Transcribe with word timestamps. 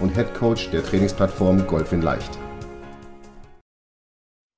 und 0.00 0.14
Head 0.14 0.34
Coach 0.34 0.70
der 0.70 0.82
Trainingsplattform 0.82 1.66
Golf 1.66 1.92
in 1.92 2.02
Leicht. 2.02 2.38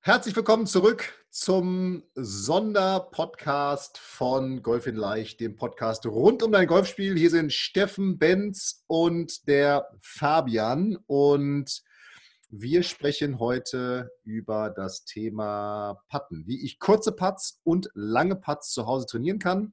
Herzlich 0.01 0.35
willkommen 0.35 0.67
zurück 0.67 1.13
zum 1.31 2.03
Sonderpodcast 2.15 3.99
von 3.99 4.63
Golf 4.63 4.87
in 4.87 4.97
Leicht, 4.97 5.41
dem 5.41 5.57
Podcast 5.57 6.07
rund 6.07 6.43
um 6.43 6.53
dein 6.53 6.67
Golfspiel. 6.67 7.17
Hier 7.17 7.31
sind 7.31 7.53
Steffen 7.53 8.19
Benz 8.19 8.85
und 8.87 9.47
der 9.49 9.89
Fabian 10.01 10.99
und 11.07 11.83
wir 12.51 12.83
sprechen 12.83 13.39
heute 13.39 14.11
über 14.25 14.71
das 14.71 15.05
Thema 15.05 16.03
Putten, 16.11 16.47
wie 16.47 16.65
ich 16.65 16.79
kurze 16.79 17.13
Putts 17.13 17.61
und 17.65 17.89
lange 17.95 18.37
Putts 18.37 18.73
zu 18.73 18.87
Hause 18.87 19.07
trainieren 19.07 19.39
kann. 19.39 19.73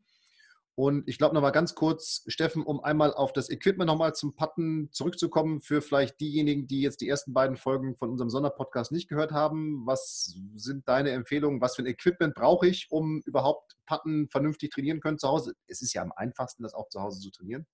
Und 0.80 1.10
ich 1.10 1.18
glaube 1.18 1.36
noch 1.36 1.42
mal 1.42 1.52
ganz 1.52 1.76
kurz, 1.76 2.24
Steffen, 2.28 2.64
um 2.64 2.82
einmal 2.82 3.14
auf 3.14 3.34
das 3.34 3.50
Equipment 3.50 3.90
nochmal 3.90 4.16
zum 4.16 4.34
Putten 4.34 4.88
zurückzukommen, 4.94 5.60
für 5.60 5.82
vielleicht 5.82 6.22
diejenigen, 6.22 6.68
die 6.68 6.80
jetzt 6.80 7.02
die 7.02 7.10
ersten 7.10 7.34
beiden 7.34 7.58
Folgen 7.58 7.98
von 7.98 8.10
unserem 8.10 8.30
Sonderpodcast 8.30 8.94
nicht 8.94 9.10
gehört 9.10 9.34
haben. 9.34 9.86
Was 9.86 10.38
sind 10.56 10.88
deine 10.88 11.10
Empfehlungen? 11.10 11.60
Was 11.60 11.76
für 11.76 11.82
ein 11.82 11.86
Equipment 11.86 12.34
brauche 12.34 12.66
ich, 12.66 12.88
um 12.92 13.22
überhaupt 13.26 13.76
Putten 13.88 14.30
vernünftig 14.30 14.72
trainieren 14.72 15.02
können 15.02 15.20
zu 15.20 15.28
Hause? 15.28 15.54
Es 15.68 15.82
ist 15.82 15.92
ja 15.92 16.02
am 16.02 16.14
einfachsten, 16.16 16.64
das 16.64 16.74
auch 16.74 16.88
zu 16.88 17.02
Hause 17.02 17.20
zu 17.20 17.30
trainieren. 17.30 17.68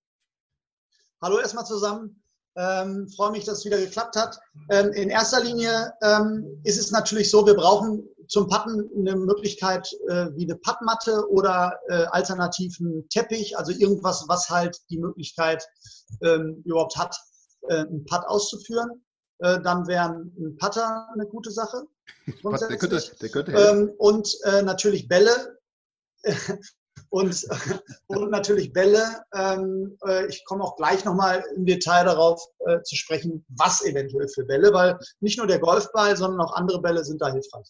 Hallo 1.22 1.38
erstmal 1.38 1.64
zusammen. 1.64 2.24
Ähm, 2.56 3.08
freue 3.14 3.32
mich, 3.32 3.44
dass 3.44 3.58
es 3.58 3.64
wieder 3.66 3.78
geklappt 3.78 4.16
hat. 4.16 4.38
Ähm, 4.70 4.92
in 4.92 5.10
erster 5.10 5.42
Linie 5.42 5.92
ähm, 6.02 6.60
ist 6.64 6.78
es 6.78 6.90
natürlich 6.90 7.30
so, 7.30 7.46
wir 7.46 7.54
brauchen 7.54 8.08
zum 8.28 8.48
Putten 8.48 8.90
eine 8.98 9.16
Möglichkeit 9.16 9.92
äh, 10.08 10.28
wie 10.34 10.44
eine 10.44 10.56
Puttmatte 10.56 11.28
oder 11.30 11.78
äh, 11.88 12.06
alternativ 12.06 12.78
ein 12.80 13.06
Teppich, 13.08 13.56
also 13.58 13.72
irgendwas, 13.72 14.24
was 14.28 14.48
halt 14.48 14.80
die 14.90 14.98
Möglichkeit 14.98 15.66
ähm, 16.22 16.62
überhaupt 16.64 16.96
hat, 16.96 17.16
äh, 17.68 17.80
einen 17.80 18.04
Putt 18.06 18.24
auszuführen. 18.26 19.04
Äh, 19.38 19.60
dann 19.60 19.86
wäre 19.86 20.10
ein 20.10 20.56
Putter 20.58 21.08
eine 21.12 21.26
gute 21.26 21.50
Sache. 21.50 21.84
Der 22.42 22.78
könnte, 22.78 23.02
der 23.20 23.28
könnte 23.28 23.52
ähm, 23.52 23.92
und 23.98 24.34
äh, 24.44 24.62
natürlich 24.62 25.08
Bälle. 25.08 25.58
und, 27.10 27.46
und 28.06 28.30
natürlich 28.30 28.72
Bälle. 28.72 29.22
Ähm, 29.34 29.96
äh, 30.06 30.26
ich 30.26 30.44
komme 30.44 30.64
auch 30.64 30.76
gleich 30.76 31.04
nochmal 31.04 31.44
im 31.54 31.66
Detail 31.66 32.04
darauf 32.04 32.42
äh, 32.66 32.82
zu 32.82 32.96
sprechen, 32.96 33.44
was 33.48 33.84
eventuell 33.84 34.28
für 34.28 34.44
Bälle, 34.44 34.72
weil 34.72 34.98
nicht 35.20 35.38
nur 35.38 35.46
der 35.46 35.58
Golfball, 35.58 36.16
sondern 36.16 36.40
auch 36.40 36.54
andere 36.54 36.80
Bälle 36.80 37.04
sind 37.04 37.20
da 37.20 37.32
hilfreich. 37.32 37.68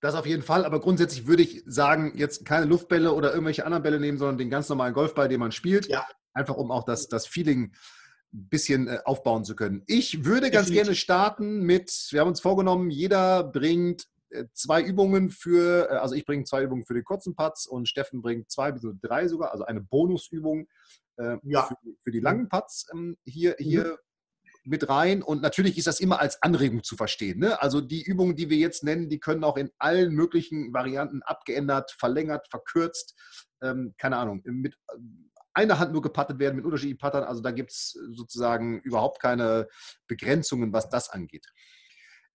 Das 0.00 0.14
auf 0.14 0.26
jeden 0.26 0.42
Fall, 0.42 0.66
aber 0.66 0.80
grundsätzlich 0.80 1.26
würde 1.26 1.42
ich 1.42 1.62
sagen, 1.66 2.12
jetzt 2.16 2.44
keine 2.44 2.66
Luftbälle 2.66 3.14
oder 3.14 3.30
irgendwelche 3.30 3.64
anderen 3.64 3.82
Bälle 3.82 3.98
nehmen, 3.98 4.18
sondern 4.18 4.36
den 4.36 4.50
ganz 4.50 4.68
normalen 4.68 4.92
Golfball, 4.92 5.28
den 5.28 5.40
man 5.40 5.50
spielt. 5.50 5.88
Ja. 5.88 6.06
Einfach 6.34 6.56
um 6.56 6.70
auch 6.70 6.84
das, 6.84 7.08
das 7.08 7.26
Feeling 7.26 7.72
ein 8.34 8.48
bisschen 8.48 8.88
äh, 8.88 8.98
aufbauen 9.04 9.44
zu 9.44 9.56
können. 9.56 9.82
Ich 9.86 10.24
würde 10.24 10.50
ganz 10.50 10.66
Definitiv. 10.66 10.74
gerne 10.74 10.94
starten 10.94 11.60
mit, 11.62 12.08
wir 12.10 12.20
haben 12.20 12.28
uns 12.28 12.40
vorgenommen, 12.40 12.90
jeder 12.90 13.44
bringt 13.44 14.06
zwei 14.52 14.82
Übungen 14.82 15.30
für, 15.30 15.90
äh, 15.90 15.94
also 15.96 16.14
ich 16.14 16.24
bringe 16.24 16.44
zwei 16.44 16.62
Übungen 16.62 16.84
für 16.84 16.94
den 16.94 17.04
kurzen 17.04 17.34
Putts 17.34 17.66
und 17.66 17.88
Steffen 17.88 18.22
bringt 18.22 18.50
zwei 18.50 18.72
bis 18.72 18.86
drei 19.00 19.28
sogar, 19.28 19.52
also 19.52 19.64
eine 19.64 19.80
Bonusübung 19.80 20.68
äh, 21.16 21.36
ja. 21.42 21.64
für, 21.64 21.76
für, 22.02 22.10
die 22.10 22.20
langen 22.20 22.48
Putts 22.48 22.86
ähm, 22.92 23.16
hier, 23.24 23.56
mhm. 23.58 23.64
hier 23.64 23.98
mit 24.64 24.88
rein. 24.88 25.22
Und 25.22 25.42
natürlich 25.42 25.78
ist 25.78 25.86
das 25.86 26.00
immer 26.00 26.20
als 26.20 26.42
Anregung 26.42 26.82
zu 26.82 26.96
verstehen. 26.96 27.38
Ne? 27.40 27.60
Also 27.60 27.80
die 27.80 28.02
Übungen, 28.02 28.34
die 28.34 28.50
wir 28.50 28.56
jetzt 28.56 28.82
nennen, 28.82 29.08
die 29.08 29.20
können 29.20 29.44
auch 29.44 29.56
in 29.56 29.70
allen 29.78 30.14
möglichen 30.14 30.72
Varianten 30.72 31.22
abgeändert, 31.22 31.92
verlängert, 31.92 32.48
verkürzt, 32.50 33.14
ähm, 33.62 33.94
keine 33.98 34.16
Ahnung, 34.16 34.42
mit 34.44 34.76
einer 35.52 35.78
Hand 35.78 35.92
nur 35.92 36.02
gepattet 36.02 36.38
werden 36.38 36.56
mit 36.56 36.64
unterschiedlichen 36.64 36.98
Pattern. 36.98 37.24
Also 37.24 37.40
da 37.40 37.52
gibt 37.52 37.70
es 37.70 37.98
sozusagen 38.12 38.80
überhaupt 38.80 39.20
keine 39.20 39.68
Begrenzungen, 40.08 40.72
was 40.72 40.88
das 40.88 41.10
angeht. 41.10 41.46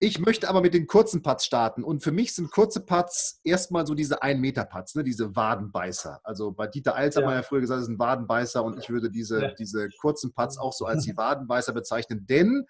Ich 0.01 0.17
möchte 0.17 0.47
aber 0.47 0.61
mit 0.61 0.73
den 0.73 0.87
kurzen 0.87 1.21
Putts 1.21 1.45
starten. 1.45 1.83
Und 1.83 2.01
für 2.01 2.13
mich 2.13 2.33
sind 2.33 2.51
kurze 2.51 2.85
Putts 2.85 3.41
erstmal 3.43 3.85
so 3.85 3.95
diese 3.95 4.23
1-Meter-Putts, 4.23 4.95
ne? 4.95 5.03
diese 5.03 5.35
Wadenbeißer. 5.35 6.21
Also 6.23 6.53
bei 6.53 6.67
Dieter 6.67 6.95
Eils 6.95 7.15
ja. 7.15 7.21
hat 7.21 7.27
man 7.27 7.35
ja 7.35 7.43
früher 7.43 7.59
gesagt, 7.59 7.81
ist 7.81 7.89
ein 7.89 7.99
Wadenbeißer. 7.99 8.63
Und 8.63 8.79
ich 8.79 8.89
würde 8.89 9.11
diese, 9.11 9.41
ja. 9.41 9.53
diese 9.55 9.89
kurzen 9.99 10.33
Putts 10.33 10.57
auch 10.57 10.71
so 10.71 10.85
als 10.85 11.03
die 11.03 11.15
Wadenbeißer 11.17 11.73
bezeichnen. 11.73 12.25
Denn 12.25 12.65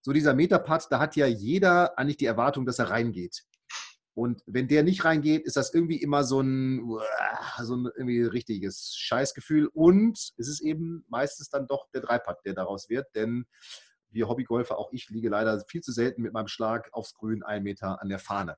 so 0.00 0.12
dieser 0.12 0.34
Meter-Putt, 0.34 0.88
da 0.90 0.98
hat 0.98 1.14
ja 1.14 1.26
jeder 1.26 1.96
eigentlich 1.98 2.16
die 2.16 2.26
Erwartung, 2.26 2.66
dass 2.66 2.80
er 2.80 2.90
reingeht. 2.90 3.44
Und 4.14 4.42
wenn 4.46 4.66
der 4.66 4.82
nicht 4.82 5.04
reingeht, 5.04 5.44
ist 5.44 5.56
das 5.56 5.72
irgendwie 5.72 6.00
immer 6.02 6.24
so 6.24 6.40
ein, 6.40 6.80
so 7.62 7.76
ein 7.76 7.86
irgendwie 7.96 8.22
richtiges 8.22 8.96
Scheißgefühl. 8.96 9.68
Und 9.72 10.18
es 10.36 10.48
ist 10.48 10.62
eben 10.62 11.04
meistens 11.08 11.48
dann 11.48 11.68
doch 11.68 11.86
der 11.92 12.00
Dreipad, 12.00 12.38
der 12.44 12.54
daraus 12.54 12.88
wird. 12.88 13.06
Denn 13.14 13.46
wir 14.16 14.28
Hobbygolfer, 14.28 14.76
auch 14.78 14.90
ich 14.92 15.08
liege 15.10 15.28
leider 15.28 15.62
viel 15.68 15.82
zu 15.82 15.92
selten 15.92 16.22
mit 16.22 16.32
meinem 16.32 16.48
Schlag 16.48 16.88
aufs 16.92 17.14
Grün 17.14 17.44
einen 17.44 17.62
Meter 17.62 18.02
an 18.02 18.08
der 18.08 18.18
Fahne. 18.18 18.56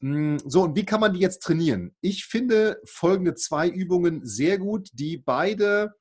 Mm, 0.00 0.36
so, 0.44 0.64
und 0.64 0.76
wie 0.76 0.84
kann 0.84 1.00
man 1.00 1.14
die 1.14 1.20
jetzt 1.20 1.42
trainieren? 1.42 1.94
Ich 2.00 2.26
finde 2.26 2.80
folgende 2.84 3.34
zwei 3.34 3.68
Übungen 3.68 4.24
sehr 4.24 4.58
gut, 4.58 4.88
die 4.92 5.16
beide 5.16 5.94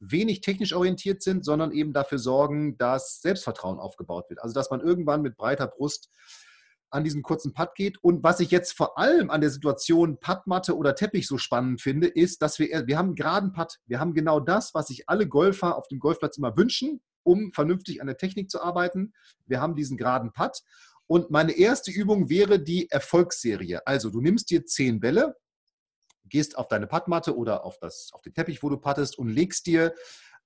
wenig 0.00 0.40
technisch 0.40 0.72
orientiert 0.72 1.22
sind, 1.22 1.44
sondern 1.44 1.72
eben 1.72 1.92
dafür 1.92 2.18
sorgen, 2.18 2.78
dass 2.78 3.20
Selbstvertrauen 3.20 3.78
aufgebaut 3.78 4.30
wird. 4.30 4.42
Also, 4.42 4.54
dass 4.54 4.70
man 4.70 4.80
irgendwann 4.80 5.22
mit 5.22 5.36
breiter 5.36 5.66
Brust 5.66 6.10
an 6.92 7.04
diesen 7.04 7.22
kurzen 7.22 7.52
Putt 7.52 7.74
geht. 7.74 8.02
Und 8.02 8.24
was 8.24 8.40
ich 8.40 8.50
jetzt 8.50 8.72
vor 8.76 8.98
allem 8.98 9.30
an 9.30 9.40
der 9.40 9.50
Situation 9.50 10.18
Puttmatte 10.18 10.76
oder 10.76 10.94
Teppich 10.94 11.28
so 11.28 11.38
spannend 11.38 11.80
finde, 11.80 12.08
ist, 12.08 12.42
dass 12.42 12.58
wir, 12.58 12.86
wir 12.86 12.98
haben 12.98 13.08
einen 13.08 13.14
geraden 13.14 13.52
Putt. 13.52 13.78
Wir 13.86 14.00
haben 14.00 14.12
genau 14.12 14.40
das, 14.40 14.74
was 14.74 14.88
sich 14.88 15.08
alle 15.08 15.28
Golfer 15.28 15.76
auf 15.76 15.86
dem 15.86 16.00
Golfplatz 16.00 16.36
immer 16.36 16.56
wünschen 16.56 17.00
um 17.22 17.52
vernünftig 17.52 18.00
an 18.00 18.06
der 18.06 18.16
Technik 18.16 18.50
zu 18.50 18.62
arbeiten. 18.62 19.12
Wir 19.46 19.60
haben 19.60 19.74
diesen 19.74 19.96
geraden 19.96 20.32
Putt. 20.32 20.62
Und 21.06 21.30
meine 21.30 21.52
erste 21.52 21.90
Übung 21.90 22.28
wäre 22.28 22.60
die 22.60 22.90
Erfolgsserie. 22.90 23.86
Also 23.86 24.10
du 24.10 24.20
nimmst 24.20 24.50
dir 24.50 24.64
zehn 24.64 25.00
Bälle, 25.00 25.36
gehst 26.24 26.56
auf 26.56 26.68
deine 26.68 26.86
Puttmatte 26.86 27.36
oder 27.36 27.64
auf, 27.64 27.78
das, 27.80 28.10
auf 28.12 28.22
den 28.22 28.32
Teppich, 28.32 28.62
wo 28.62 28.68
du 28.68 28.76
puttest 28.76 29.18
und 29.18 29.28
legst 29.28 29.66
dir 29.66 29.92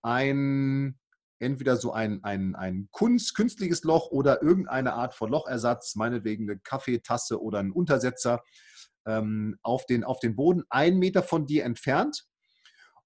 ein, 0.00 0.98
entweder 1.38 1.76
so 1.76 1.92
ein, 1.92 2.24
ein, 2.24 2.54
ein 2.54 2.88
Kunst, 2.90 3.34
künstliches 3.34 3.84
Loch 3.84 4.10
oder 4.10 4.42
irgendeine 4.42 4.94
Art 4.94 5.14
von 5.14 5.30
Lochersatz, 5.30 5.96
meinetwegen 5.96 6.48
eine 6.48 6.58
Kaffeetasse 6.60 7.42
oder 7.42 7.58
einen 7.58 7.72
Untersetzer, 7.72 8.42
ähm, 9.06 9.58
auf, 9.62 9.86
den, 9.86 10.04
auf 10.04 10.18
den 10.20 10.34
Boden, 10.36 10.64
einen 10.70 10.98
Meter 10.98 11.22
von 11.22 11.46
dir 11.46 11.64
entfernt. 11.64 12.24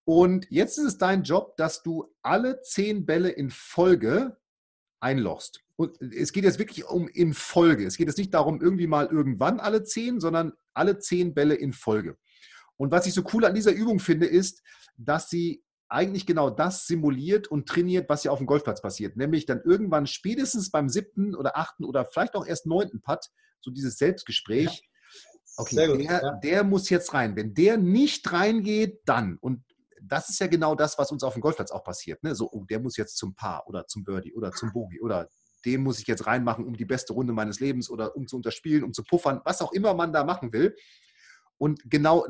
Und 0.09 0.47
jetzt 0.49 0.79
ist 0.79 0.87
es 0.87 0.97
dein 0.97 1.23
Job, 1.23 1.55
dass 1.59 1.83
du 1.83 2.11
alle 2.23 2.63
zehn 2.63 3.05
Bälle 3.05 3.29
in 3.29 3.51
Folge 3.51 4.39
einlochst. 5.01 5.61
Und 5.77 6.01
es 6.01 6.33
geht 6.33 6.45
jetzt 6.45 6.59
wirklich 6.59 6.87
um 6.87 7.09
in 7.09 7.35
Folge. 7.35 7.85
Es 7.85 7.99
geht 7.99 8.07
jetzt 8.07 8.17
nicht 8.17 8.33
darum, 8.33 8.63
irgendwie 8.63 8.87
mal 8.87 9.09
irgendwann 9.09 9.61
alle 9.61 9.85
zehn, 9.85 10.19
sondern 10.19 10.55
alle 10.73 10.99
zehn 10.99 11.35
Bälle 11.35 11.57
in 11.57 11.75
Folge. 11.75 12.17
Und 12.79 12.91
was 12.91 13.05
ich 13.05 13.13
so 13.13 13.23
cool 13.35 13.45
an 13.45 13.55
dieser 13.55 13.73
Übung 13.73 14.01
finde, 14.01 14.25
ist, 14.25 14.63
dass 14.97 15.29
sie 15.29 15.63
eigentlich 15.91 16.25
genau 16.25 16.49
das 16.49 16.87
simuliert 16.87 17.49
und 17.49 17.69
trainiert, 17.69 18.09
was 18.09 18.25
ja 18.25 18.31
auf 18.31 18.39
dem 18.39 18.47
Golfplatz 18.47 18.81
passiert. 18.81 19.19
Nämlich 19.19 19.45
dann 19.45 19.61
irgendwann 19.63 20.07
spätestens 20.07 20.71
beim 20.71 20.89
siebten 20.89 21.35
oder 21.35 21.59
achten 21.59 21.85
oder 21.85 22.07
vielleicht 22.07 22.35
auch 22.35 22.47
erst 22.47 22.65
neunten 22.65 23.03
Putt, 23.03 23.27
so 23.61 23.71
dieses 23.71 23.99
Selbstgespräch. 23.99 24.89
Okay, 25.59 25.87
gut, 25.87 26.01
der, 26.01 26.23
ja. 26.23 26.33
der 26.43 26.65
muss 26.65 26.89
jetzt 26.89 27.13
rein. 27.13 27.37
Wenn 27.37 27.53
der 27.53 27.77
nicht 27.77 28.33
reingeht, 28.33 29.01
dann. 29.05 29.37
Und 29.43 29.68
das 30.03 30.29
ist 30.31 30.41
ja 30.41 30.47
genau 30.47 30.75
das, 30.75 30.99
was 30.99 31.13
uns 31.13 31.23
auf 31.23 31.35
dem 31.35 31.41
Golfplatz 31.41 31.71
auch 31.71 31.85
passiert. 31.85 32.23
Ne? 32.23 32.35
So, 32.35 32.51
oh, 32.51 32.65
der 32.65 32.81
muss 32.81 32.97
jetzt 32.97 33.17
zum 33.17 33.35
Paar 33.35 33.67
oder 33.67 33.87
zum 33.87 34.05
Birdie 34.05 34.35
oder 34.35 34.53
zum 34.53 34.73
Bogey 34.73 35.01
oder 35.01 35.29
den 35.65 35.83
muss 35.83 35.99
ich 35.99 36.07
jetzt 36.07 36.27
reinmachen, 36.27 36.65
um 36.65 36.77
die 36.77 36.85
beste 36.85 37.13
Runde 37.13 37.33
meines 37.33 37.61
Lebens 37.61 37.91
oder 37.91 38.17
um 38.17 38.27
zu 38.27 38.37
unterspielen, 38.37 38.85
um 38.85 38.93
zu 38.93 39.03
puffern, 39.03 39.41
was 39.45 39.61
auch 39.61 39.73
immer 39.73 39.95
man 39.95 40.13
da 40.13 40.25
machen 40.25 40.53
will. 40.53 40.77
Und 41.59 41.81
genau 41.91 42.27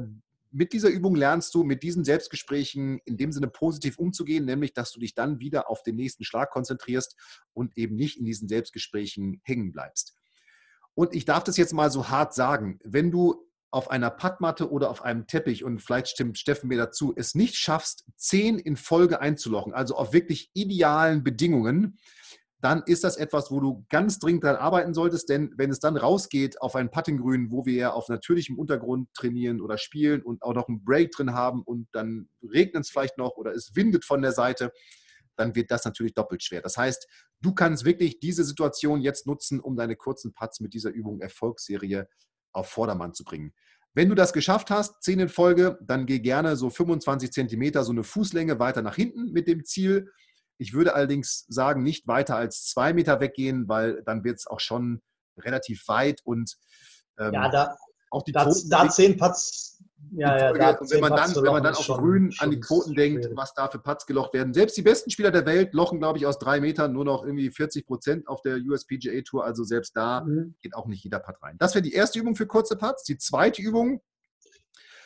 mit 0.50 0.72
dieser 0.72 0.88
Übung 0.88 1.14
lernst 1.14 1.54
du 1.54 1.62
mit 1.62 1.82
diesen 1.82 2.04
Selbstgesprächen 2.04 3.00
in 3.04 3.16
dem 3.16 3.32
Sinne 3.32 3.48
positiv 3.48 3.98
umzugehen, 3.98 4.44
nämlich 4.44 4.72
dass 4.72 4.92
du 4.92 5.00
dich 5.00 5.14
dann 5.14 5.40
wieder 5.40 5.68
auf 5.68 5.82
den 5.82 5.96
nächsten 5.96 6.24
Schlag 6.24 6.50
konzentrierst 6.50 7.16
und 7.52 7.76
eben 7.76 7.96
nicht 7.96 8.18
in 8.18 8.24
diesen 8.24 8.48
Selbstgesprächen 8.48 9.40
hängen 9.44 9.72
bleibst. 9.72 10.14
Und 10.94 11.14
ich 11.14 11.24
darf 11.24 11.44
das 11.44 11.56
jetzt 11.56 11.74
mal 11.74 11.90
so 11.90 12.08
hart 12.08 12.34
sagen, 12.34 12.80
wenn 12.82 13.10
du 13.10 13.47
auf 13.70 13.90
einer 13.90 14.10
Pattmatte 14.10 14.70
oder 14.70 14.90
auf 14.90 15.02
einem 15.02 15.26
Teppich, 15.26 15.64
und 15.64 15.80
vielleicht 15.80 16.08
stimmt 16.08 16.38
Steffen 16.38 16.68
mir 16.68 16.78
dazu, 16.78 17.12
es 17.16 17.34
nicht 17.34 17.56
schaffst, 17.56 18.04
zehn 18.16 18.58
in 18.58 18.76
Folge 18.76 19.20
einzulochen, 19.20 19.74
also 19.74 19.96
auf 19.96 20.12
wirklich 20.12 20.50
idealen 20.54 21.22
Bedingungen, 21.22 21.98
dann 22.60 22.82
ist 22.86 23.04
das 23.04 23.16
etwas, 23.16 23.50
wo 23.52 23.60
du 23.60 23.86
ganz 23.88 24.18
dringend 24.18 24.42
daran 24.42 24.60
arbeiten 24.60 24.94
solltest, 24.94 25.28
denn 25.28 25.52
wenn 25.56 25.70
es 25.70 25.78
dann 25.78 25.96
rausgeht 25.96 26.60
auf 26.60 26.74
ein 26.74 26.90
Puttinggrün, 26.90 27.52
wo 27.52 27.66
wir 27.66 27.74
ja 27.74 27.92
auf 27.92 28.08
natürlichem 28.08 28.58
Untergrund 28.58 29.12
trainieren 29.14 29.60
oder 29.60 29.78
spielen 29.78 30.22
und 30.22 30.42
auch 30.42 30.54
noch 30.54 30.68
einen 30.68 30.84
Break 30.84 31.12
drin 31.12 31.34
haben 31.34 31.62
und 31.62 31.86
dann 31.92 32.28
regnet 32.42 32.84
es 32.84 32.90
vielleicht 32.90 33.16
noch 33.16 33.36
oder 33.36 33.52
es 33.52 33.76
windet 33.76 34.04
von 34.04 34.22
der 34.22 34.32
Seite, 34.32 34.72
dann 35.36 35.54
wird 35.54 35.70
das 35.70 35.84
natürlich 35.84 36.14
doppelt 36.14 36.42
schwer. 36.42 36.60
Das 36.60 36.76
heißt, 36.76 37.06
du 37.42 37.54
kannst 37.54 37.84
wirklich 37.84 38.18
diese 38.18 38.42
Situation 38.42 39.00
jetzt 39.00 39.26
nutzen, 39.28 39.60
um 39.60 39.76
deine 39.76 39.94
kurzen 39.94 40.34
Putts 40.34 40.58
mit 40.58 40.74
dieser 40.74 40.90
Übung 40.90 41.20
Erfolgsserie 41.20 42.08
auf 42.58 42.68
Vordermann 42.68 43.14
zu 43.14 43.24
bringen. 43.24 43.52
Wenn 43.94 44.08
du 44.08 44.14
das 44.14 44.32
geschafft 44.32 44.70
hast, 44.70 45.02
10 45.02 45.20
in 45.20 45.28
Folge, 45.28 45.78
dann 45.80 46.06
geh 46.06 46.20
gerne 46.20 46.56
so 46.56 46.70
25 46.70 47.32
Zentimeter, 47.32 47.84
so 47.84 47.92
eine 47.92 48.04
Fußlänge 48.04 48.58
weiter 48.58 48.82
nach 48.82 48.94
hinten 48.94 49.32
mit 49.32 49.48
dem 49.48 49.64
Ziel. 49.64 50.10
Ich 50.58 50.72
würde 50.72 50.94
allerdings 50.94 51.46
sagen, 51.48 51.82
nicht 51.82 52.06
weiter 52.06 52.36
als 52.36 52.66
zwei 52.66 52.92
Meter 52.92 53.20
weggehen, 53.20 53.68
weil 53.68 54.02
dann 54.04 54.24
wird 54.24 54.38
es 54.38 54.46
auch 54.46 54.60
schon 54.60 55.00
relativ 55.38 55.86
weit 55.88 56.20
und 56.24 56.56
ähm, 57.18 57.32
ja, 57.32 57.48
da, 57.48 57.76
auch 58.10 58.22
die 58.22 58.32
da, 58.32 58.50
da 58.68 58.88
zehn 58.88 59.16
Putts 59.16 59.82
ja, 60.12 60.38
ja, 60.38 60.52
da 60.52 60.70
und 60.78 60.90
wenn 60.90 61.00
man 61.00 61.14
dann, 61.14 61.34
wenn 61.34 61.52
man 61.52 61.62
dann 61.62 61.74
auf 61.74 61.86
Grün 61.86 62.34
an 62.38 62.50
die 62.50 62.60
Quoten 62.60 62.94
denkt, 62.94 63.24
schwierig. 63.24 63.36
was 63.36 63.52
da 63.54 63.68
für 63.68 63.78
Putts 63.78 64.06
gelocht 64.06 64.32
werden. 64.32 64.54
Selbst 64.54 64.76
die 64.76 64.82
besten 64.82 65.10
Spieler 65.10 65.30
der 65.30 65.44
Welt 65.44 65.74
lochen, 65.74 65.98
glaube 65.98 66.18
ich, 66.18 66.26
aus 66.26 66.38
drei 66.38 66.60
Metern 66.60 66.92
nur 66.92 67.04
noch 67.04 67.24
irgendwie 67.24 67.50
40 67.50 67.86
Prozent 67.86 68.28
auf 68.28 68.40
der 68.42 68.56
USPGA 68.56 69.20
Tour. 69.22 69.44
Also 69.44 69.64
selbst 69.64 69.96
da 69.96 70.22
mhm. 70.22 70.54
geht 70.62 70.74
auch 70.74 70.86
nicht 70.86 71.04
jeder 71.04 71.18
Putt 71.18 71.36
rein. 71.42 71.56
Das 71.58 71.74
wäre 71.74 71.82
die 71.82 71.92
erste 71.92 72.18
Übung 72.18 72.36
für 72.36 72.46
kurze 72.46 72.76
Putts. 72.76 73.04
Die 73.04 73.18
zweite 73.18 73.60
Übung. 73.60 74.00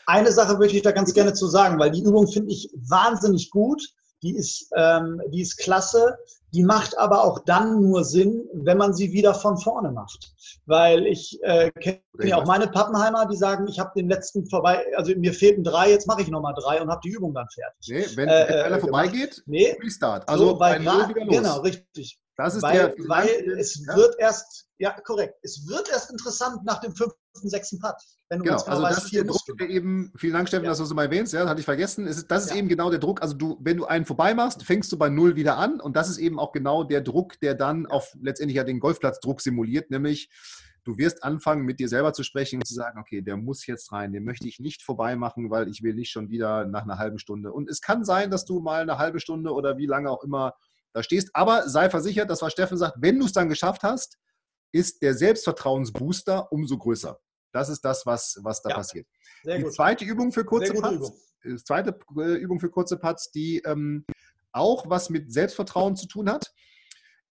Eine 0.06 0.32
Sache 0.32 0.58
möchte 0.58 0.76
ich 0.76 0.82
da 0.82 0.92
ganz 0.92 1.12
gerne 1.14 1.32
zu 1.32 1.46
sagen, 1.46 1.78
weil 1.78 1.90
die 1.90 2.02
Übung 2.02 2.28
finde 2.28 2.52
ich 2.52 2.70
wahnsinnig 2.74 3.50
gut 3.50 3.82
die 4.22 4.36
ist, 4.36 4.70
ähm, 4.76 5.20
die 5.28 5.42
ist 5.42 5.58
klasse, 5.58 6.18
die 6.54 6.62
macht 6.62 6.96
aber 6.98 7.24
auch 7.24 7.40
dann 7.40 7.80
nur 7.80 8.04
Sinn, 8.04 8.48
wenn 8.52 8.78
man 8.78 8.92
sie 8.94 9.12
wieder 9.12 9.34
von 9.34 9.56
vorne 9.56 9.90
macht. 9.90 10.32
Weil 10.66 11.06
ich 11.06 11.42
äh, 11.42 11.70
kenne 11.72 12.00
ja 12.22 12.36
auch 12.36 12.46
meine 12.46 12.68
Pappenheimer, 12.68 13.26
die 13.26 13.36
sagen, 13.36 13.66
ich 13.68 13.80
habe 13.80 13.90
den 13.96 14.08
letzten 14.08 14.46
vorbei, 14.46 14.84
also 14.96 15.14
mir 15.16 15.32
fehlten 15.32 15.64
drei, 15.64 15.90
jetzt 15.90 16.06
mache 16.06 16.22
ich 16.22 16.28
nochmal 16.28 16.54
drei 16.54 16.80
und 16.80 16.90
habe 16.90 17.00
die 17.02 17.10
Übung 17.10 17.34
dann 17.34 17.48
fertig. 17.48 17.88
Nee, 17.88 18.16
wenn, 18.16 18.28
äh, 18.28 18.46
wenn 18.48 18.56
einer 18.64 18.76
äh, 18.76 18.80
vorbeigeht, 18.80 19.42
nee, 19.46 19.76
Restart. 19.82 20.28
Also 20.28 20.50
so, 20.50 20.56
bei 20.56 20.78
grad, 20.78 21.14
genau, 21.14 21.60
richtig. 21.60 22.21
Das 22.36 22.54
ist 22.54 22.62
weil, 22.62 22.74
der, 22.74 22.94
weil 23.08 23.28
es 23.58 23.84
ja? 23.86 23.94
wird 23.94 24.14
erst, 24.18 24.66
ja, 24.78 24.98
korrekt, 25.04 25.34
es 25.42 25.66
wird 25.68 25.90
erst 25.90 26.10
interessant 26.10 26.64
nach 26.64 26.80
dem 26.80 26.94
fünften, 26.94 27.18
sechsten 27.48 27.78
Putt. 27.78 27.94
genau, 28.30 28.42
genau 28.42 28.62
also 28.64 28.82
weißt, 28.82 28.96
das 28.96 29.04
ist 29.04 29.14
der 29.14 29.24
Druck, 29.24 29.58
der 29.58 29.68
eben, 29.68 30.12
vielen 30.16 30.32
Dank, 30.32 30.48
Steffen, 30.48 30.64
ja. 30.64 30.70
dass 30.70 30.78
du 30.78 30.84
es 30.84 30.94
mal 30.94 31.04
erwähnst, 31.04 31.34
ja, 31.34 31.40
das 31.40 31.50
hatte 31.50 31.60
ich 31.60 31.66
vergessen. 31.66 32.06
Ist, 32.06 32.30
das 32.30 32.44
ist 32.44 32.50
ja. 32.50 32.56
eben 32.56 32.68
genau 32.68 32.88
der 32.88 33.00
Druck. 33.00 33.20
Also 33.20 33.34
du, 33.34 33.58
wenn 33.60 33.76
du 33.76 33.84
einen 33.84 34.06
vorbei 34.06 34.32
machst, 34.32 34.62
fängst 34.64 34.90
du 34.92 34.96
bei 34.96 35.10
Null 35.10 35.36
wieder 35.36 35.58
an 35.58 35.78
und 35.78 35.94
das 35.94 36.08
ist 36.08 36.18
eben 36.18 36.38
auch 36.38 36.52
genau 36.52 36.84
der 36.84 37.02
Druck, 37.02 37.38
der 37.40 37.54
dann 37.54 37.86
auf 37.86 38.14
letztendlich 38.20 38.56
ja 38.56 38.64
den 38.64 38.80
Golfplatzdruck 38.80 39.42
simuliert, 39.42 39.90
nämlich 39.90 40.30
du 40.84 40.98
wirst 40.98 41.22
anfangen, 41.22 41.64
mit 41.64 41.80
dir 41.80 41.88
selber 41.88 42.12
zu 42.12 42.22
sprechen 42.22 42.56
und 42.56 42.66
zu 42.66 42.74
sagen, 42.74 42.98
okay, 42.98 43.22
der 43.22 43.36
muss 43.36 43.66
jetzt 43.66 43.92
rein, 43.92 44.12
den 44.12 44.24
möchte 44.24 44.48
ich 44.48 44.58
nicht 44.58 44.82
vorbei 44.82 45.16
machen, 45.16 45.50
weil 45.50 45.68
ich 45.68 45.82
will 45.82 45.94
nicht 45.94 46.10
schon 46.10 46.30
wieder 46.30 46.64
nach 46.66 46.82
einer 46.82 46.98
halben 46.98 47.18
Stunde. 47.18 47.52
Und 47.52 47.70
es 47.70 47.80
kann 47.80 48.04
sein, 48.04 48.30
dass 48.30 48.44
du 48.44 48.60
mal 48.60 48.82
eine 48.82 48.98
halbe 48.98 49.20
Stunde 49.20 49.52
oder 49.52 49.78
wie 49.78 49.86
lange 49.86 50.10
auch 50.10 50.24
immer 50.24 50.54
da 50.92 51.02
stehst. 51.02 51.30
Aber 51.34 51.68
sei 51.68 51.90
versichert, 51.90 52.30
das, 52.30 52.42
was 52.42 52.52
Steffen 52.52 52.76
sagt, 52.76 52.96
wenn 53.00 53.18
du 53.18 53.26
es 53.26 53.32
dann 53.32 53.48
geschafft 53.48 53.82
hast, 53.82 54.18
ist 54.72 55.02
der 55.02 55.14
Selbstvertrauensbooster 55.14 56.50
umso 56.50 56.78
größer. 56.78 57.18
Das 57.52 57.68
ist 57.68 57.82
das, 57.84 58.06
was, 58.06 58.38
was 58.42 58.62
da 58.62 58.70
ja, 58.70 58.76
passiert. 58.76 59.06
Die 59.44 59.64
zweite 59.66 60.04
Übung 60.04 60.32
für 60.32 60.44
kurze 60.44 60.72
Putts, 60.72 61.34
die 61.44 61.56
zweite 61.56 61.98
äh, 62.16 62.34
Übung 62.34 62.60
für 62.60 62.70
kurze 62.70 62.96
Putts, 62.96 63.30
die 63.30 63.58
ähm, 63.66 64.06
auch 64.52 64.88
was 64.88 65.10
mit 65.10 65.32
Selbstvertrauen 65.32 65.96
zu 65.96 66.06
tun 66.06 66.30
hat, 66.30 66.52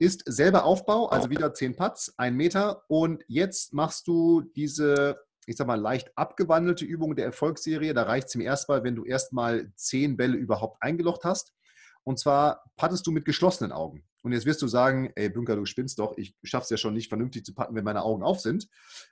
ist 0.01 0.23
selber 0.25 0.65
Aufbau, 0.65 1.07
also 1.09 1.29
wieder 1.29 1.53
10 1.53 1.75
Putts, 1.75 2.13
ein 2.17 2.35
Meter. 2.35 2.83
Und 2.87 3.23
jetzt 3.27 3.73
machst 3.73 4.07
du 4.07 4.41
diese, 4.41 5.19
ich 5.45 5.55
sag 5.55 5.67
mal, 5.67 5.79
leicht 5.79 6.11
abgewandelte 6.15 6.85
Übung 6.85 7.15
der 7.15 7.25
Erfolgsserie. 7.25 7.93
Da 7.93 8.03
reicht 8.03 8.27
es 8.29 8.35
im 8.35 8.41
ersten 8.41 8.71
Mal, 8.71 8.83
wenn 8.83 8.95
du 8.95 9.05
erstmal 9.05 9.71
10 9.75 10.17
Bälle 10.17 10.37
überhaupt 10.37 10.81
eingelocht 10.81 11.23
hast. 11.23 11.53
Und 12.03 12.19
zwar 12.19 12.63
pattest 12.77 13.05
du 13.05 13.11
mit 13.11 13.25
geschlossenen 13.25 13.71
Augen. 13.71 14.03
Und 14.23 14.33
jetzt 14.33 14.45
wirst 14.45 14.61
du 14.61 14.67
sagen, 14.67 15.11
ey 15.15 15.29
Bünker, 15.29 15.55
du 15.55 15.65
spinnst 15.65 15.99
doch, 15.99 16.17
ich 16.17 16.35
schaffe 16.43 16.65
es 16.65 16.69
ja 16.69 16.77
schon 16.77 16.93
nicht 16.93 17.09
vernünftig 17.09 17.45
zu 17.45 17.53
patten, 17.53 17.75
wenn 17.75 17.83
meine 17.83 18.03
Augen 18.03 18.23
auf 18.23 18.39
sind. 18.39 18.67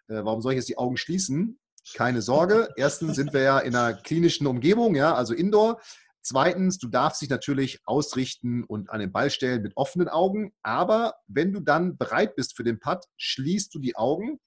Äh, 0.08 0.24
warum 0.24 0.42
soll 0.42 0.54
ich 0.54 0.58
jetzt 0.58 0.70
die 0.70 0.78
Augen 0.78 0.98
schließen? 0.98 1.60
Keine 1.96 2.22
Sorge. 2.22 2.70
Erstens 2.78 3.16
sind 3.16 3.34
wir 3.34 3.42
ja 3.42 3.60
in 3.60 3.76
einer 3.76 3.94
klinischen 3.94 4.48
Umgebung, 4.48 4.96
ja, 4.96 5.14
also 5.14 5.34
Indoor. 5.34 5.82
Zweitens, 6.22 6.78
du 6.78 6.90
darfst 6.90 7.22
dich 7.22 7.30
natürlich 7.30 7.80
ausrichten 7.86 8.64
und 8.64 8.90
an 8.90 9.00
den 9.00 9.12
Ball 9.12 9.32
stellen 9.32 9.64
mit 9.64 9.78
offenen 9.78 10.10
Augen. 10.10 10.52
Aber 10.62 11.16
wenn 11.28 11.54
du 11.54 11.60
dann 11.62 11.98
bereit 11.98 12.36
bist 12.36 12.56
für 12.56 12.64
den 12.64 12.80
Putt, 12.80 13.06
schließt 13.18 13.74
du 13.74 13.80
die 13.80 13.96
Augen 13.96 14.40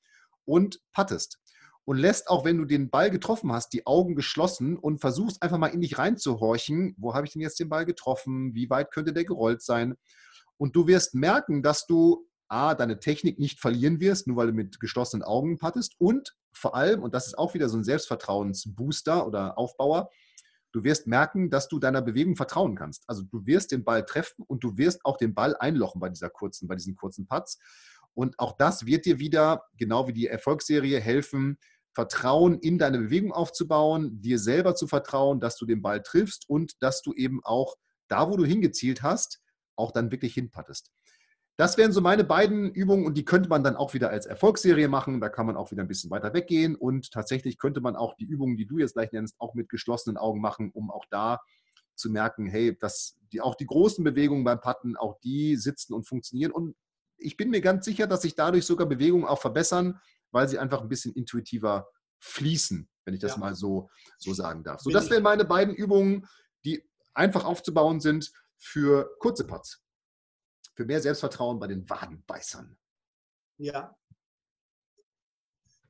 und 0.44 0.80
puttest 0.92 1.38
und 1.84 1.96
lässt 1.96 2.28
auch, 2.28 2.44
wenn 2.44 2.58
du 2.58 2.64
den 2.64 2.90
Ball 2.90 3.10
getroffen 3.10 3.52
hast, 3.52 3.72
die 3.72 3.86
Augen 3.86 4.14
geschlossen 4.14 4.76
und 4.76 5.00
versuchst 5.00 5.42
einfach 5.42 5.58
mal 5.58 5.68
in 5.68 5.80
dich 5.80 5.98
reinzuhorchen. 5.98 6.94
Wo 6.96 7.14
habe 7.14 7.26
ich 7.26 7.32
denn 7.32 7.42
jetzt 7.42 7.58
den 7.58 7.68
Ball 7.68 7.84
getroffen? 7.84 8.54
Wie 8.54 8.70
weit 8.70 8.92
könnte 8.92 9.12
der 9.12 9.24
gerollt 9.24 9.62
sein? 9.62 9.96
Und 10.58 10.76
du 10.76 10.86
wirst 10.86 11.14
merken, 11.14 11.62
dass 11.62 11.86
du 11.86 12.28
A, 12.48 12.74
deine 12.74 13.00
Technik 13.00 13.38
nicht 13.38 13.60
verlieren 13.60 13.98
wirst, 13.98 14.26
nur 14.26 14.36
weil 14.36 14.48
du 14.48 14.52
mit 14.52 14.78
geschlossenen 14.78 15.24
Augen 15.24 15.58
pattest. 15.58 15.94
Und 15.98 16.36
vor 16.52 16.74
allem, 16.76 17.02
und 17.02 17.14
das 17.14 17.26
ist 17.26 17.38
auch 17.38 17.54
wieder 17.54 17.68
so 17.68 17.78
ein 17.78 17.84
Selbstvertrauensbooster 17.84 19.26
oder 19.26 19.58
Aufbauer, 19.58 20.10
du 20.70 20.84
wirst 20.84 21.06
merken, 21.06 21.50
dass 21.50 21.68
du 21.68 21.78
deiner 21.78 22.02
Bewegung 22.02 22.36
vertrauen 22.36 22.76
kannst. 22.76 23.04
Also 23.06 23.22
du 23.22 23.46
wirst 23.46 23.72
den 23.72 23.84
Ball 23.84 24.04
treffen 24.04 24.44
und 24.46 24.62
du 24.62 24.76
wirst 24.76 25.04
auch 25.04 25.16
den 25.16 25.34
Ball 25.34 25.56
einlochen 25.56 26.00
bei 26.00 26.10
dieser 26.10 26.30
kurzen, 26.30 26.68
bei 26.68 26.74
diesen 26.74 26.94
kurzen 26.94 27.26
Putts. 27.26 27.58
Und 28.14 28.38
auch 28.38 28.56
das 28.56 28.86
wird 28.86 29.06
dir 29.06 29.18
wieder, 29.18 29.64
genau 29.76 30.06
wie 30.06 30.12
die 30.12 30.26
Erfolgsserie, 30.26 31.00
helfen, 31.00 31.58
Vertrauen 31.94 32.58
in 32.58 32.78
deine 32.78 32.98
Bewegung 32.98 33.32
aufzubauen, 33.32 34.20
dir 34.20 34.38
selber 34.38 34.74
zu 34.74 34.86
vertrauen, 34.86 35.40
dass 35.40 35.56
du 35.56 35.66
den 35.66 35.82
Ball 35.82 36.02
triffst 36.02 36.48
und 36.48 36.82
dass 36.82 37.02
du 37.02 37.12
eben 37.12 37.40
auch 37.44 37.76
da, 38.08 38.30
wo 38.30 38.36
du 38.36 38.44
hingezielt 38.44 39.02
hast, 39.02 39.40
auch 39.76 39.92
dann 39.92 40.10
wirklich 40.10 40.34
hinpattest. 40.34 40.90
Das 41.58 41.76
wären 41.76 41.92
so 41.92 42.00
meine 42.00 42.24
beiden 42.24 42.70
Übungen 42.72 43.04
und 43.04 43.16
die 43.16 43.26
könnte 43.26 43.50
man 43.50 43.62
dann 43.62 43.76
auch 43.76 43.92
wieder 43.92 44.08
als 44.08 44.24
Erfolgsserie 44.24 44.88
machen. 44.88 45.20
Da 45.20 45.28
kann 45.28 45.46
man 45.46 45.56
auch 45.56 45.70
wieder 45.70 45.82
ein 45.82 45.88
bisschen 45.88 46.10
weiter 46.10 46.32
weggehen 46.32 46.74
und 46.74 47.10
tatsächlich 47.10 47.58
könnte 47.58 47.82
man 47.82 47.94
auch 47.94 48.14
die 48.14 48.24
Übungen, 48.24 48.56
die 48.56 48.66
du 48.66 48.78
jetzt 48.78 48.94
gleich 48.94 49.12
nennst, 49.12 49.36
auch 49.38 49.54
mit 49.54 49.68
geschlossenen 49.68 50.16
Augen 50.16 50.40
machen, 50.40 50.70
um 50.72 50.90
auch 50.90 51.04
da 51.10 51.40
zu 51.94 52.10
merken, 52.10 52.46
hey, 52.46 52.76
dass 52.78 53.18
die, 53.32 53.42
auch 53.42 53.54
die 53.54 53.66
großen 53.66 54.02
Bewegungen 54.02 54.44
beim 54.44 54.60
Patten, 54.60 54.96
auch 54.96 55.20
die 55.20 55.56
sitzen 55.56 55.92
und 55.92 56.08
funktionieren. 56.08 56.52
Und 56.52 56.74
ich 57.24 57.36
bin 57.36 57.50
mir 57.50 57.60
ganz 57.60 57.84
sicher, 57.84 58.06
dass 58.06 58.22
sich 58.22 58.34
dadurch 58.34 58.64
sogar 58.64 58.86
Bewegungen 58.86 59.24
auch 59.24 59.40
verbessern, 59.40 60.00
weil 60.30 60.48
sie 60.48 60.58
einfach 60.58 60.80
ein 60.80 60.88
bisschen 60.88 61.14
intuitiver 61.14 61.88
fließen, 62.20 62.88
wenn 63.04 63.14
ich 63.14 63.20
das 63.20 63.32
ja. 63.32 63.38
mal 63.38 63.54
so, 63.54 63.90
so 64.18 64.32
sagen 64.32 64.62
darf. 64.62 64.80
So, 64.80 64.90
das 64.90 65.10
wären 65.10 65.22
meine 65.22 65.44
beiden 65.44 65.74
Übungen, 65.74 66.26
die 66.64 66.88
einfach 67.14 67.44
aufzubauen 67.44 68.00
sind 68.00 68.32
für 68.56 69.16
kurze 69.18 69.46
Putts. 69.46 69.82
Für 70.74 70.84
mehr 70.84 71.02
Selbstvertrauen 71.02 71.58
bei 71.58 71.66
den 71.66 71.88
Wadenbeißern. 71.88 72.78
Ja. 73.58 73.94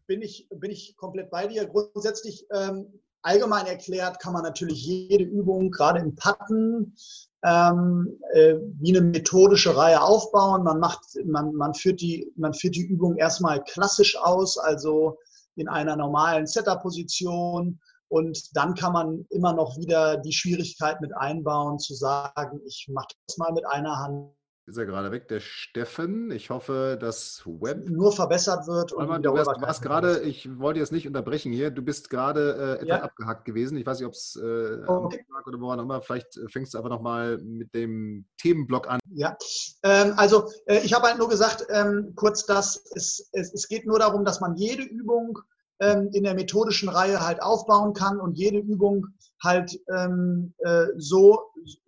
Bin 0.07 0.23
ich, 0.23 0.49
bin 0.51 0.71
ich 0.71 0.97
komplett 0.97 1.31
bei 1.31 1.47
dir. 1.47 1.67
Grundsätzlich 1.67 2.47
ähm, 2.51 3.01
allgemein 3.23 3.67
erklärt 3.67 4.21
kann 4.21 4.33
man 4.33 4.43
natürlich 4.43 4.85
jede 4.85 5.25
Übung, 5.25 5.71
gerade 5.71 6.01
im 6.01 6.17
Patten, 6.17 6.97
ähm, 7.45 8.19
äh, 8.33 8.57
wie 8.79 8.97
eine 8.97 9.07
methodische 9.07 9.77
Reihe 9.77 10.01
aufbauen. 10.01 10.63
Man, 10.63 10.79
macht, 10.79 11.01
man, 11.25 11.55
man, 11.55 11.75
führt 11.75 12.01
die, 12.01 12.33
man 12.37 12.55
führt 12.55 12.77
die 12.77 12.87
Übung 12.87 13.17
erstmal 13.17 13.63
klassisch 13.65 14.17
aus, 14.17 14.59
also 14.59 15.19
in 15.57 15.69
einer 15.69 15.97
normalen 15.97 16.47
Setup-Position. 16.47 17.81
Und 18.09 18.57
dann 18.57 18.75
kann 18.75 18.93
man 18.93 19.27
immer 19.31 19.55
noch 19.55 19.77
wieder 19.79 20.19
die 20.19 20.33
Schwierigkeit 20.33 21.01
mit 21.01 21.17
einbauen, 21.17 21.79
zu 21.79 21.95
sagen, 21.95 22.61
ich 22.67 22.89
mache 22.93 23.09
das 23.27 23.39
mal 23.39 23.53
mit 23.53 23.67
einer 23.67 23.99
Hand 23.99 24.31
ist 24.67 24.77
er 24.77 24.87
gerade 24.87 25.11
weg, 25.11 25.29
der 25.29 25.41
Steffen. 25.41 26.31
Ich 26.31 26.51
hoffe, 26.51 26.97
dass 27.01 27.43
Web 27.45 27.89
nur 27.89 28.13
verbessert 28.13 28.67
wird. 28.69 28.93
Und 28.93 29.25
du 29.25 29.33
warst, 29.33 29.61
warst 29.61 29.83
gerade, 29.83 30.21
ich 30.21 30.59
wollte 30.59 30.79
jetzt 30.79 30.93
nicht 30.93 31.07
unterbrechen 31.07 31.53
hier, 31.53 31.71
du 31.71 31.83
bist 31.83 32.11
gerade 32.11 32.79
äh, 32.81 32.83
etwas 32.83 32.89
ja. 32.89 33.03
abgehackt 33.03 33.45
gewesen. 33.45 33.77
Ich 33.77 33.87
weiß 33.87 33.99
nicht, 33.99 34.07
ob 34.07 34.13
es 34.13 34.37
äh, 34.37 34.83
okay. 34.87 35.25
oder 35.47 35.61
woran 35.61 35.81
auch 35.81 35.85
immer. 35.85 36.01
Vielleicht 36.03 36.37
äh, 36.37 36.49
fängst 36.49 36.75
du 36.75 36.79
aber 36.79 36.89
nochmal 36.89 37.39
mit 37.39 37.75
dem 37.75 38.27
Themenblock 38.39 38.89
an. 38.89 39.01
Ja, 39.11 39.37
ähm, 39.83 40.15
also 40.17 40.49
äh, 40.67 40.79
ich 40.79 40.93
habe 40.95 41.09
halt 41.09 41.19
nur 41.19 41.29
gesagt, 41.29 41.67
ähm, 41.71 42.13
kurz, 42.15 42.47
dass 42.47 42.85
es, 42.95 43.29
es, 43.33 43.53
es 43.53 43.69
geht 43.69 43.87
nur 43.87 43.99
darum, 43.99 44.25
dass 44.25 44.41
man 44.41 44.55
jede 44.55 44.85
Übung 44.85 45.39
ähm, 45.83 46.09
in 46.13 46.23
der 46.23 46.35
methodischen 46.35 46.89
Reihe 46.89 47.21
halt 47.21 47.43
aufbauen 47.43 47.93
kann 47.93 48.21
und 48.21 48.39
jede 48.39 48.59
Übung 48.59 49.07
halt 49.43 49.77
ähm, 49.93 50.55
äh, 50.59 50.87
so, 50.97 51.41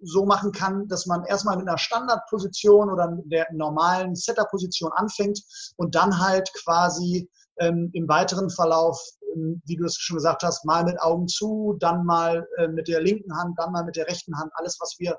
so 0.03 0.27
machen 0.27 0.51
kann, 0.51 0.89
dass 0.89 1.07
man 1.07 1.25
erstmal 1.25 1.57
mit 1.57 1.69
einer 1.69 1.79
Standardposition 1.79 2.91
oder 2.91 3.17
der 3.27 3.47
normalen 3.53 4.17
Setter-Position 4.17 4.91
anfängt 4.93 5.41
und 5.77 5.95
dann 5.95 6.19
halt 6.19 6.51
quasi 6.65 7.31
ähm, 7.61 7.91
im 7.93 8.09
weiteren 8.09 8.51
Verlauf, 8.51 9.01
ähm, 9.35 9.63
wie 9.65 9.77
du 9.77 9.85
es 9.85 9.97
schon 9.97 10.17
gesagt 10.17 10.43
hast, 10.43 10.65
mal 10.65 10.85
mit 10.85 11.01
Augen 11.01 11.29
zu, 11.29 11.77
dann 11.79 12.05
mal 12.05 12.47
äh, 12.59 12.67
mit 12.67 12.89
der 12.89 13.01
linken 13.01 13.37
Hand, 13.37 13.55
dann 13.59 13.71
mal 13.71 13.85
mit 13.85 13.95
der 13.95 14.09
rechten 14.09 14.37
Hand. 14.37 14.51
Alles, 14.57 14.77
was 14.81 14.97
wir 14.99 15.17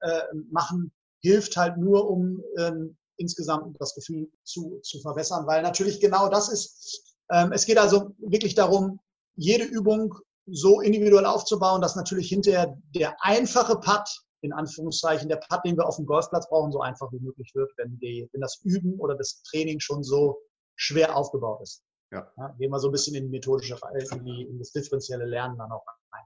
äh, 0.00 0.22
machen, 0.52 0.92
hilft 1.22 1.56
halt 1.56 1.76
nur, 1.76 2.08
um 2.08 2.40
ähm, 2.56 2.96
insgesamt 3.16 3.76
das 3.80 3.94
Gefühl 3.94 4.30
zu, 4.44 4.78
zu 4.82 5.00
verbessern, 5.00 5.46
weil 5.46 5.62
natürlich 5.62 6.00
genau 6.00 6.28
das 6.28 6.48
ist. 6.48 7.11
Ähm, 7.30 7.52
es 7.52 7.66
geht 7.66 7.78
also 7.78 8.14
wirklich 8.18 8.54
darum, 8.54 9.00
jede 9.36 9.64
Übung 9.64 10.14
so 10.46 10.80
individuell 10.80 11.26
aufzubauen, 11.26 11.80
dass 11.80 11.96
natürlich 11.96 12.28
hinterher 12.28 12.76
der 12.94 13.16
einfache 13.20 13.76
Putt, 13.76 14.22
in 14.42 14.52
Anführungszeichen, 14.52 15.28
der 15.28 15.36
Putt, 15.36 15.60
den 15.64 15.76
wir 15.76 15.86
auf 15.86 15.96
dem 15.96 16.06
Golfplatz 16.06 16.48
brauchen, 16.48 16.72
so 16.72 16.80
einfach 16.80 17.10
wie 17.12 17.20
möglich 17.20 17.52
wird, 17.54 17.70
wenn, 17.76 17.98
die, 17.98 18.28
wenn 18.32 18.40
das 18.40 18.60
Üben 18.64 18.98
oder 18.98 19.14
das 19.14 19.42
Training 19.44 19.78
schon 19.78 20.02
so 20.02 20.38
schwer 20.76 21.16
aufgebaut 21.16 21.60
ist. 21.62 21.84
Ja. 22.10 22.30
ja 22.36 22.48
gehen 22.58 22.70
wir 22.70 22.80
so 22.80 22.88
ein 22.88 22.92
bisschen 22.92 23.14
in 23.14 23.24
die 23.24 23.30
methodische, 23.30 23.78
in, 24.10 24.24
die, 24.24 24.42
in 24.42 24.58
das 24.58 24.72
differenzielle 24.72 25.24
Lernen 25.24 25.56
dann 25.58 25.70
auch 25.70 25.84
rein. 26.12 26.24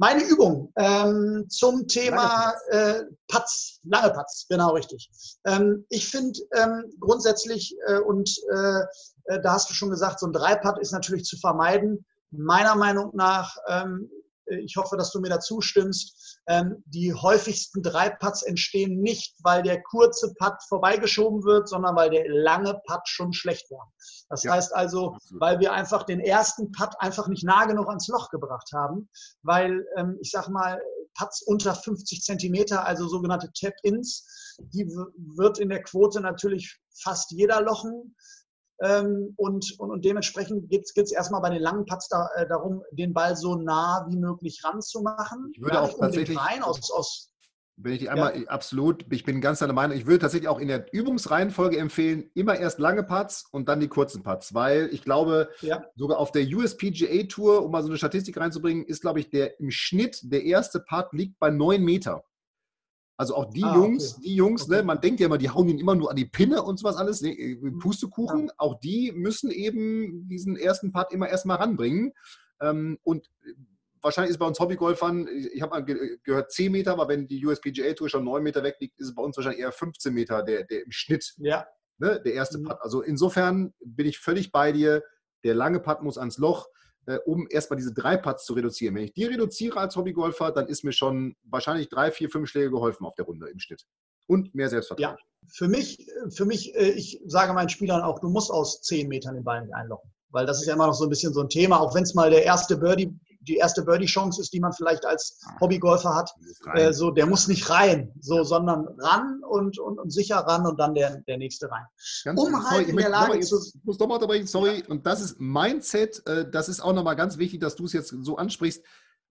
Meine 0.00 0.24
Übung 0.24 0.72
ähm, 0.76 1.44
zum 1.50 1.86
Thema 1.86 2.54
äh, 2.70 3.02
Patz, 3.28 3.80
lange 3.82 4.10
Patz, 4.14 4.46
genau 4.48 4.70
richtig. 4.70 5.10
Ähm, 5.44 5.84
ich 5.90 6.08
finde 6.08 6.40
ähm, 6.54 6.84
grundsätzlich, 7.00 7.76
äh, 7.86 7.98
und 7.98 8.34
äh, 8.50 8.80
äh, 9.24 9.42
da 9.42 9.52
hast 9.52 9.68
du 9.68 9.74
schon 9.74 9.90
gesagt, 9.90 10.20
so 10.20 10.26
ein 10.26 10.32
Dreipad 10.32 10.78
ist 10.78 10.92
natürlich 10.92 11.24
zu 11.24 11.36
vermeiden. 11.36 12.02
Meiner 12.30 12.76
Meinung 12.76 13.10
nach, 13.14 13.54
ähm, 13.68 14.10
ich 14.50 14.76
hoffe, 14.76 14.96
dass 14.96 15.10
du 15.12 15.20
mir 15.20 15.28
dazu 15.28 15.60
stimmst, 15.60 16.40
ähm, 16.46 16.82
die 16.86 17.14
häufigsten 17.14 17.82
Dreipads 17.82 18.42
entstehen 18.42 19.00
nicht, 19.00 19.36
weil 19.42 19.62
der 19.62 19.82
kurze 19.82 20.34
Pad 20.38 20.62
vorbeigeschoben 20.68 21.44
wird, 21.44 21.68
sondern 21.68 21.96
weil 21.96 22.10
der 22.10 22.24
lange 22.28 22.80
Pad 22.86 23.08
schon 23.08 23.32
schlecht 23.32 23.70
war. 23.70 23.92
Das 24.28 24.42
ja, 24.42 24.52
heißt 24.52 24.74
also, 24.74 25.12
absolut. 25.12 25.40
weil 25.40 25.60
wir 25.60 25.72
einfach 25.72 26.04
den 26.04 26.20
ersten 26.20 26.72
Pad 26.72 26.94
einfach 27.00 27.28
nicht 27.28 27.44
nah 27.44 27.64
genug 27.66 27.88
ans 27.88 28.08
Loch 28.08 28.30
gebracht 28.30 28.70
haben, 28.74 29.08
weil 29.42 29.86
ähm, 29.96 30.18
ich 30.20 30.30
sag 30.30 30.48
mal, 30.48 30.80
Pads 31.14 31.42
unter 31.42 31.74
50 31.74 32.22
Zentimeter, 32.22 32.86
also 32.86 33.08
sogenannte 33.08 33.50
Tap-Ins, 33.52 34.56
die 34.58 34.86
wird 34.86 35.58
in 35.58 35.68
der 35.68 35.82
Quote 35.82 36.20
natürlich 36.20 36.78
fast 37.02 37.30
jeder 37.32 37.60
lochen. 37.62 38.14
Ähm, 38.82 39.34
und, 39.36 39.74
und, 39.78 39.90
und, 39.90 40.04
dementsprechend 40.04 40.70
geht 40.70 40.90
es 40.96 41.12
erstmal 41.12 41.42
bei 41.42 41.50
den 41.50 41.60
langen 41.60 41.84
Putts 41.84 42.08
da, 42.08 42.28
äh, 42.34 42.48
darum, 42.48 42.82
den 42.92 43.12
Ball 43.12 43.36
so 43.36 43.56
nah 43.56 44.06
wie 44.08 44.16
möglich 44.16 44.62
ranzumachen. 44.64 45.52
Ich 45.54 45.60
würde 45.60 45.82
auch 45.82 45.98
tatsächlich 45.98 46.38
rein 46.38 46.62
aus, 46.62 46.90
aus 46.90 47.30
wenn 47.82 47.92
ich 47.94 47.98
die 48.00 48.08
einmal 48.10 48.38
ja. 48.38 48.48
absolut, 48.48 49.06
ich 49.10 49.24
bin 49.24 49.40
ganz 49.40 49.60
deiner 49.60 49.72
Meinung, 49.72 49.96
ich 49.96 50.06
würde 50.06 50.18
tatsächlich 50.18 50.48
auch 50.48 50.58
in 50.58 50.68
der 50.68 50.92
Übungsreihenfolge 50.92 51.78
empfehlen, 51.78 52.30
immer 52.34 52.58
erst 52.58 52.78
lange 52.78 53.02
Putts 53.02 53.46
und 53.52 53.68
dann 53.68 53.80
die 53.80 53.88
kurzen 53.88 54.22
Putts, 54.22 54.52
weil 54.54 54.90
ich 54.92 55.02
glaube, 55.02 55.48
ja. 55.62 55.82
sogar 55.96 56.18
auf 56.18 56.30
der 56.30 56.42
USPGA 56.42 57.24
Tour, 57.28 57.64
um 57.64 57.70
mal 57.70 57.82
so 57.82 57.88
eine 57.88 57.96
Statistik 57.96 58.36
reinzubringen, 58.36 58.84
ist, 58.84 59.00
glaube 59.00 59.20
ich, 59.20 59.30
der 59.30 59.58
im 59.60 59.70
Schnitt 59.70 60.20
der 60.24 60.44
erste 60.44 60.80
Putt 60.80 61.12
liegt 61.12 61.38
bei 61.38 61.50
9 61.50 61.82
Meter. 61.82 62.22
Also 63.20 63.34
auch 63.34 63.50
die 63.50 63.62
ah, 63.64 63.74
Jungs, 63.74 64.14
okay. 64.14 64.22
die 64.24 64.34
Jungs, 64.34 64.66
ne, 64.66 64.76
okay. 64.76 64.82
ne, 64.82 64.86
man 64.86 65.00
denkt 65.02 65.20
ja 65.20 65.26
immer, 65.26 65.36
die 65.36 65.50
hauen 65.50 65.68
ihn 65.68 65.78
immer 65.78 65.94
nur 65.94 66.08
an 66.08 66.16
die 66.16 66.24
Pinne 66.24 66.62
und 66.62 66.78
sowas 66.78 66.96
alles, 66.96 67.20
ne, 67.20 67.38
äh, 67.38 67.54
mhm. 67.60 67.78
Pustekuchen, 67.78 68.46
ja. 68.46 68.54
auch 68.56 68.80
die 68.80 69.12
müssen 69.12 69.50
eben 69.50 70.26
diesen 70.26 70.56
ersten 70.56 70.90
Part 70.90 71.12
immer 71.12 71.28
erstmal 71.28 71.58
ranbringen. 71.58 72.14
Ähm, 72.62 72.98
und 73.02 73.30
wahrscheinlich 74.00 74.30
ist 74.30 74.38
bei 74.38 74.46
uns 74.46 74.58
Hobbygolfern, 74.58 75.28
ich 75.52 75.60
habe 75.60 75.68
mal 75.68 75.84
ge 75.84 76.16
gehört 76.22 76.50
10 76.50 76.72
Meter, 76.72 76.92
aber 76.92 77.08
wenn 77.08 77.28
die 77.28 77.44
USPGA 77.44 77.92
Tour 77.92 78.08
schon 78.08 78.24
9 78.24 78.42
Meter 78.42 78.62
weg 78.62 78.76
liegt, 78.80 78.98
ist 78.98 79.08
es 79.08 79.14
bei 79.14 79.22
uns 79.22 79.36
wahrscheinlich 79.36 79.60
eher 79.60 79.72
15 79.72 80.14
Meter 80.14 80.42
der, 80.42 80.64
der 80.64 80.82
im 80.82 80.90
Schnitt. 80.90 81.34
Ja. 81.40 81.66
Ne, 81.98 82.22
der 82.24 82.32
erste 82.32 82.56
mhm. 82.56 82.68
Putt. 82.68 82.78
Also 82.80 83.02
insofern 83.02 83.74
bin 83.84 84.06
ich 84.06 84.18
völlig 84.18 84.50
bei 84.50 84.72
dir. 84.72 85.02
Der 85.44 85.54
lange 85.54 85.80
Putt 85.80 86.00
muss 86.00 86.16
ans 86.16 86.38
Loch 86.38 86.68
äh, 87.10 87.18
um 87.26 87.46
erstmal 87.50 87.76
diese 87.76 87.92
drei 87.92 88.16
Putts 88.16 88.44
zu 88.44 88.54
reduzieren. 88.54 88.94
Wenn 88.94 89.04
ich 89.04 89.12
die 89.12 89.24
reduziere 89.24 89.78
als 89.80 89.96
Hobbygolfer, 89.96 90.52
dann 90.52 90.68
ist 90.68 90.84
mir 90.84 90.92
schon 90.92 91.34
wahrscheinlich 91.44 91.88
drei, 91.88 92.10
vier, 92.10 92.30
fünf 92.30 92.48
Schläge 92.48 92.70
geholfen 92.70 93.04
auf 93.04 93.14
der 93.16 93.24
Runde 93.24 93.48
im 93.48 93.58
Schnitt. 93.58 93.84
Und 94.26 94.54
mehr 94.54 94.68
Selbstvertrauen. 94.68 95.16
Ja, 95.16 95.48
für 95.48 95.66
mich, 95.66 96.06
für 96.30 96.44
mich, 96.44 96.74
äh, 96.76 96.90
ich 96.90 97.20
sage 97.26 97.52
meinen 97.52 97.68
Spielern 97.68 98.02
auch, 98.02 98.20
du 98.20 98.28
musst 98.28 98.50
aus 98.50 98.80
zehn 98.82 99.08
Metern 99.08 99.34
den 99.34 99.44
Ball 99.44 99.62
nicht 99.62 99.74
einlocken. 99.74 100.10
Weil 100.30 100.46
das 100.46 100.60
ist 100.60 100.66
ja 100.66 100.74
immer 100.74 100.86
noch 100.86 100.94
so 100.94 101.04
ein 101.04 101.10
bisschen 101.10 101.32
so 101.32 101.40
ein 101.40 101.48
Thema, 101.48 101.80
auch 101.80 101.94
wenn 101.94 102.04
es 102.04 102.14
mal 102.14 102.30
der 102.30 102.44
erste 102.44 102.76
Birdie 102.76 103.12
die 103.50 103.56
erste 103.56 103.82
Birdie-Chance 103.82 104.40
ist, 104.40 104.52
die 104.52 104.60
man 104.60 104.72
vielleicht 104.72 105.04
als. 105.04 105.40
Hobbygolfer 105.60 106.14
hat. 106.14 106.30
Äh, 106.74 106.92
so, 106.92 107.10
der 107.10 107.26
muss 107.26 107.48
nicht 107.48 107.68
rein, 107.68 108.12
so, 108.20 108.44
sondern 108.44 108.86
ran 108.98 109.42
und, 109.48 109.78
und, 109.78 109.98
und 109.98 110.10
sicher 110.10 110.36
ran 110.36 110.66
und 110.66 110.78
dann 110.78 110.94
der, 110.94 111.20
der 111.22 111.38
nächste 111.38 111.70
rein. 111.70 111.84
Ganz 112.24 112.40
um 112.40 112.70
halt 112.70 112.88
in 112.88 112.96
der 112.96 113.08
Lage 113.08 113.40
zu. 113.40 113.58
Ich 113.58 113.84
muss 113.84 113.98
nochmal 113.98 114.16
unterbrechen, 114.16 114.46
sorry. 114.46 114.84
Und 114.88 115.06
das 115.06 115.20
ist 115.20 115.40
Mindset. 115.40 116.24
Äh, 116.26 116.48
das 116.50 116.68
ist 116.68 116.80
auch 116.80 116.92
nochmal 116.92 117.16
ganz 117.16 117.38
wichtig, 117.38 117.60
dass 117.60 117.74
du 117.74 117.86
es 117.86 117.92
jetzt 117.92 118.10
so 118.10 118.36
ansprichst. 118.36 118.84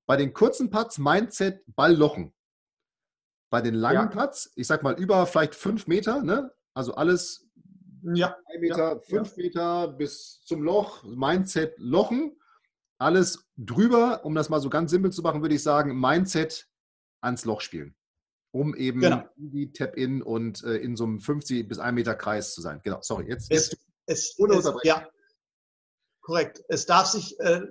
Bei 0.06 0.18
den 0.18 0.34
kurzen 0.34 0.70
Putts, 0.70 0.98
Mindset, 0.98 1.64
Ball 1.68 1.96
lochen. 1.96 2.34
Bei 3.50 3.62
den 3.62 3.74
langen 3.74 4.10
ja. 4.12 4.22
Putts, 4.22 4.52
ich 4.56 4.68
sag 4.68 4.84
mal 4.84 5.00
über 5.00 5.26
vielleicht 5.26 5.56
fünf 5.56 5.88
Meter, 5.88 6.22
ne? 6.22 6.52
also 6.74 6.94
alles 6.94 7.48
ja. 8.14 8.36
Meter, 8.60 8.94
ja. 8.94 9.00
fünf 9.00 9.38
Meter 9.38 9.88
bis 9.88 10.42
zum 10.44 10.62
Loch, 10.62 11.04
Mindset 11.04 11.76
lochen 11.78 12.39
alles 13.00 13.48
drüber, 13.58 14.26
um 14.26 14.36
das 14.36 14.50
mal 14.50 14.60
so 14.60 14.70
ganz 14.70 14.92
simpel 14.92 15.12
zu 15.12 15.22
machen, 15.22 15.42
würde 15.42 15.56
ich 15.56 15.64
sagen, 15.64 16.00
Mindset 16.00 16.68
ans 17.22 17.46
Loch 17.46 17.62
spielen. 17.62 17.96
Um 18.52 18.76
eben 18.76 19.02
genau. 19.02 19.24
die 19.36 19.72
Tap-In 19.72 20.22
und 20.22 20.64
äh, 20.64 20.78
in 20.78 20.96
so 20.96 21.06
einem 21.06 21.20
50 21.20 21.68
bis 21.68 21.80
1 21.80 21.96
Meter 21.96 22.16
Kreis 22.16 22.54
zu 22.54 22.62
sein. 22.62 22.82
Genau, 22.84 23.00
sorry, 23.02 23.28
jetzt, 23.28 23.52
jetzt 23.52 23.78
es, 24.06 24.36
es, 24.38 24.40
es, 24.40 24.74
ja, 24.84 25.08
korrekt. 26.22 26.64
Es 26.68 26.86
darf 26.86 27.08
sich, 27.08 27.40
äh, 27.40 27.62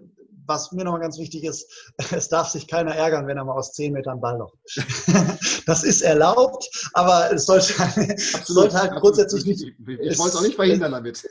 was 0.49 0.73
mir 0.73 0.85
nochmal 0.85 1.01
ganz 1.03 1.19
wichtig 1.19 1.45
ist, 1.45 1.71
es 2.11 2.29
darf 2.29 2.49
sich 2.49 2.67
keiner 2.67 2.95
ärgern, 2.95 3.27
wenn 3.27 3.37
er 3.37 3.45
mal 3.45 3.53
aus 3.53 3.73
10 3.73 3.93
Metern 3.93 4.21
Ball 4.21 4.39
locht. 4.39 4.59
das 5.67 5.85
ist 5.85 6.03
erlaubt, 6.03 6.69
aber 6.95 7.33
es 7.33 7.47
sollte, 7.47 7.75
absolut, 7.79 8.19
sollte 8.47 8.79
halt 8.79 8.93
grundsätzlich 9.01 9.45
nicht. 9.45 9.63
Ich 9.63 10.19
wollte 10.19 10.31
es 10.31 10.37
auch 10.37 10.43
nicht 10.43 10.57
verhindern 10.57 10.93
damit. 10.93 11.29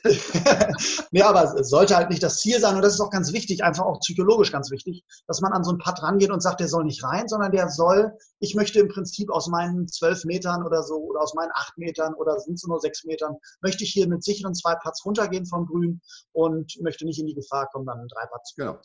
nee, 1.12 1.22
aber 1.22 1.60
es 1.60 1.70
sollte 1.70 1.96
halt 1.96 2.10
nicht 2.10 2.24
das 2.24 2.38
Ziel 2.38 2.60
sein 2.60 2.76
und 2.76 2.82
das 2.82 2.94
ist 2.94 3.02
auch 3.02 3.12
ganz 3.12 3.34
wichtig, 3.34 3.64
einfach 3.64 3.86
auch 3.86 4.00
psychologisch 4.00 4.52
ganz 4.52 4.72
wichtig, 4.72 5.04
dass 5.28 5.42
man 5.42 5.52
an 5.52 5.64
so 5.64 5.72
einen 5.72 5.80
Putt 5.80 6.02
rangeht 6.02 6.30
und 6.30 6.42
sagt, 6.42 6.60
der 6.60 6.68
soll 6.68 6.86
nicht 6.86 7.04
rein, 7.04 7.28
sondern 7.28 7.52
der 7.52 7.70
soll, 7.70 8.14
ich 8.40 8.56
möchte 8.56 8.80
im 8.80 8.88
Prinzip 8.88 9.32
aus 9.32 9.48
meinen 9.48 9.88
12 9.88 10.26
Metern 10.26 10.64
oder 10.64 10.84
so 10.84 10.96
oder 10.98 11.22
aus 11.22 11.34
meinen 11.34 11.52
8 11.54 11.78
Metern 11.78 12.14
oder 12.14 12.40
sind 12.40 12.56
es 12.56 12.64
nur 12.64 12.80
6 12.80 13.06
Metern, 13.06 13.36
möchte 13.62 13.84
ich 13.84 13.92
hier 13.92 14.08
mit 14.08 14.24
sicheren 14.24 14.54
zwei 14.54 14.76
Putts 14.76 15.04
runtergehen 15.06 15.46
vom 15.46 15.66
Grün 15.66 16.02
und 16.34 16.72
möchte 16.82 17.06
nicht 17.06 17.20
in 17.20 17.28
die 17.28 17.34
Gefahr 17.34 17.68
kommen, 17.72 17.86
dann 17.86 18.08
drei 18.08 18.26
Putts 18.28 18.50
zu 18.50 18.56
genau. 18.56 18.80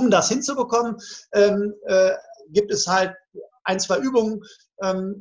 Um 0.00 0.10
das 0.10 0.30
hinzubekommen, 0.30 0.96
ähm, 1.34 1.74
äh, 1.86 2.12
gibt 2.48 2.72
es 2.72 2.86
halt 2.86 3.14
ein, 3.64 3.78
zwei 3.78 3.98
Übungen, 3.98 4.42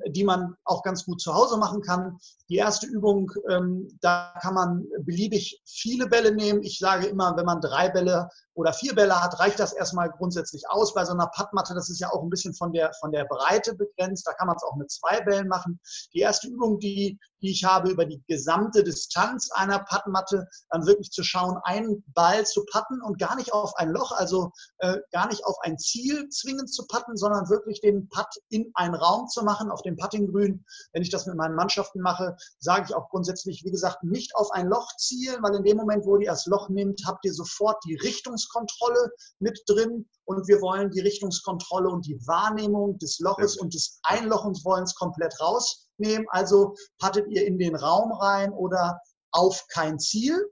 die 0.07 0.23
man 0.23 0.55
auch 0.63 0.83
ganz 0.83 1.03
gut 1.05 1.19
zu 1.19 1.33
Hause 1.33 1.57
machen 1.57 1.81
kann. 1.81 2.17
Die 2.47 2.55
erste 2.55 2.87
Übung, 2.87 3.31
ähm, 3.49 3.89
da 4.01 4.33
kann 4.41 4.53
man 4.53 4.87
beliebig 5.01 5.61
viele 5.65 6.07
Bälle 6.07 6.33
nehmen. 6.33 6.63
Ich 6.63 6.79
sage 6.79 7.07
immer, 7.07 7.35
wenn 7.35 7.45
man 7.45 7.59
drei 7.61 7.89
Bälle 7.89 8.29
oder 8.53 8.73
vier 8.73 8.95
Bälle 8.95 9.21
hat, 9.21 9.39
reicht 9.39 9.59
das 9.59 9.73
erstmal 9.73 10.09
grundsätzlich 10.09 10.63
aus. 10.69 10.93
Bei 10.93 11.05
so 11.05 11.13
einer 11.13 11.27
Puttmatte, 11.27 11.73
das 11.73 11.89
ist 11.89 11.99
ja 11.99 12.11
auch 12.11 12.21
ein 12.21 12.29
bisschen 12.29 12.53
von 12.53 12.73
der, 12.73 12.91
von 12.99 13.11
der 13.11 13.25
Breite 13.25 13.75
begrenzt. 13.75 14.27
Da 14.27 14.33
kann 14.33 14.47
man 14.47 14.55
es 14.55 14.63
auch 14.63 14.75
mit 14.75 14.91
zwei 14.91 15.21
Bällen 15.21 15.47
machen. 15.47 15.79
Die 16.13 16.19
erste 16.19 16.47
Übung, 16.47 16.79
die, 16.79 17.17
die 17.41 17.51
ich 17.51 17.63
habe, 17.63 17.89
über 17.89 18.05
die 18.05 18.21
gesamte 18.27 18.83
Distanz 18.83 19.49
einer 19.53 19.79
Puttmatte, 19.79 20.47
dann 20.71 20.85
wirklich 20.85 21.11
zu 21.11 21.23
schauen, 21.23 21.57
einen 21.63 22.03
Ball 22.07 22.45
zu 22.45 22.65
putten 22.65 23.01
und 23.01 23.17
gar 23.17 23.35
nicht 23.35 23.53
auf 23.53 23.75
ein 23.77 23.91
Loch, 23.91 24.11
also 24.11 24.51
äh, 24.79 24.97
gar 25.11 25.27
nicht 25.27 25.45
auf 25.45 25.55
ein 25.61 25.77
Ziel 25.77 26.27
zwingend 26.29 26.73
zu 26.73 26.85
putten, 26.87 27.15
sondern 27.15 27.49
wirklich 27.49 27.79
den 27.81 28.09
Putt 28.09 28.27
in 28.49 28.71
einen 28.73 28.95
Raum 28.95 29.27
zu 29.27 29.43
machen, 29.43 29.48
auf 29.71 29.81
dem 29.81 29.97
Puttinggrün. 29.97 30.63
Wenn 30.93 31.01
ich 31.01 31.09
das 31.09 31.25
mit 31.25 31.35
meinen 31.35 31.55
Mannschaften 31.55 32.01
mache, 32.01 32.35
sage 32.59 32.85
ich 32.87 32.95
auch 32.95 33.09
grundsätzlich, 33.09 33.63
wie 33.63 33.71
gesagt, 33.71 34.03
nicht 34.03 34.35
auf 34.35 34.51
ein 34.51 34.67
Loch 34.67 34.95
zielen, 34.97 35.41
weil 35.41 35.55
in 35.55 35.63
dem 35.63 35.77
Moment, 35.77 36.05
wo 36.05 36.17
ihr 36.17 36.29
das 36.29 36.45
Loch 36.45 36.69
nimmt, 36.69 37.01
habt 37.05 37.25
ihr 37.25 37.33
sofort 37.33 37.77
die 37.85 37.95
Richtungs 37.95 38.39
Richtungskontrolle 38.39 39.11
mit 39.39 39.61
drin 39.67 40.05
und 40.25 40.47
wir 40.47 40.61
wollen 40.61 40.91
die 40.91 41.01
Richtungskontrolle 41.01 41.89
und 41.89 42.05
die 42.05 42.19
Wahrnehmung 42.27 42.97
des 42.99 43.19
Loches 43.19 43.57
und 43.57 43.73
des 43.73 43.99
Einlochenswollens 44.03 44.95
komplett 44.95 45.39
rausnehmen. 45.39 46.27
Also 46.29 46.75
pattet 46.99 47.27
ihr 47.29 47.45
in 47.45 47.57
den 47.57 47.75
Raum 47.75 48.11
rein 48.11 48.51
oder 48.51 48.99
auf 49.31 49.65
kein 49.69 49.99
Ziel 49.99 50.49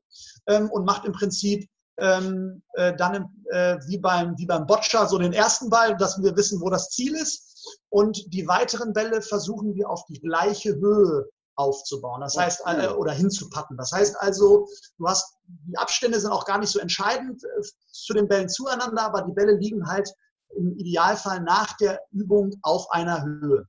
ähm, 0.48 0.70
und 0.72 0.86
macht 0.86 1.06
im 1.06 1.14
Prinzip 1.14 1.68
ähm, 2.00 2.62
äh, 2.74 2.96
dann 2.96 3.28
äh, 3.52 3.78
wie, 3.88 3.98
beim, 3.98 4.38
wie 4.38 4.46
beim 4.46 4.68
Boccia 4.68 5.08
so 5.08 5.18
den 5.18 5.34
ersten 5.34 5.70
Ball, 5.70 5.98
dass 5.98 6.22
wir 6.22 6.36
wissen, 6.36 6.62
wo 6.62 6.70
das 6.70 6.90
Ziel 6.90 7.16
ist. 7.16 7.47
Und 7.90 8.34
die 8.34 8.48
weiteren 8.48 8.94
Bälle 8.94 9.22
versuchen 9.22 9.76
wir 9.76 9.90
auf 9.90 10.06
die 10.06 10.20
gleiche 10.20 10.76
Höhe 10.76 11.30
aufzubauen. 11.58 12.22
Das 12.22 12.38
heißt, 12.38 12.62
äh, 12.66 12.88
oder 12.90 13.12
hinzupacken. 13.12 13.78
Das 13.78 13.92
heißt 13.92 14.16
also, 14.20 14.68
du 14.98 15.08
hast, 15.08 15.36
die 15.46 15.78
Abstände 15.78 16.20
sind 16.20 16.32
auch 16.32 16.46
gar 16.46 16.60
nicht 16.60 16.72
so 16.72 16.80
entscheidend 16.80 17.44
äh, 17.44 17.62
zu 17.92 18.14
den 18.14 18.28
Bällen 18.28 18.50
zueinander, 18.50 19.04
aber 19.04 19.24
die 19.24 19.34
Bälle 19.34 19.58
liegen 19.58 19.88
halt 19.88 20.10
im 20.56 20.78
Idealfall 20.78 21.42
nach 21.42 21.76
der 21.78 22.00
Übung 22.12 22.54
auf 22.62 22.90
einer 22.92 23.24
Höhe. 23.24 23.68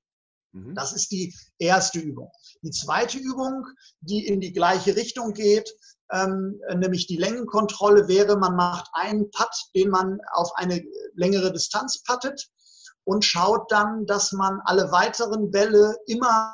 Mhm. 0.53 0.75
Das 0.75 0.93
ist 0.93 1.11
die 1.11 1.35
erste 1.59 1.99
Übung. 1.99 2.31
Die 2.63 2.71
zweite 2.71 3.19
Übung, 3.19 3.67
die 4.01 4.27
in 4.27 4.41
die 4.41 4.53
gleiche 4.53 4.95
Richtung 4.95 5.33
geht, 5.33 5.71
ähm, 6.11 6.61
nämlich 6.77 7.07
die 7.07 7.17
Längenkontrolle 7.17 8.09
wäre, 8.09 8.37
man 8.37 8.57
macht 8.57 8.89
einen 8.93 9.31
Putt, 9.31 9.55
den 9.75 9.91
man 9.91 10.19
auf 10.33 10.51
eine 10.55 10.83
längere 11.15 11.53
Distanz 11.53 12.03
puttet 12.03 12.49
und 13.09 13.25
schaut 13.25 13.73
dann, 13.73 14.05
dass 14.05 14.33
man 14.33 14.61
alle 14.67 14.93
weiteren 14.93 15.51
Bälle 15.51 15.97
immer 16.09 16.53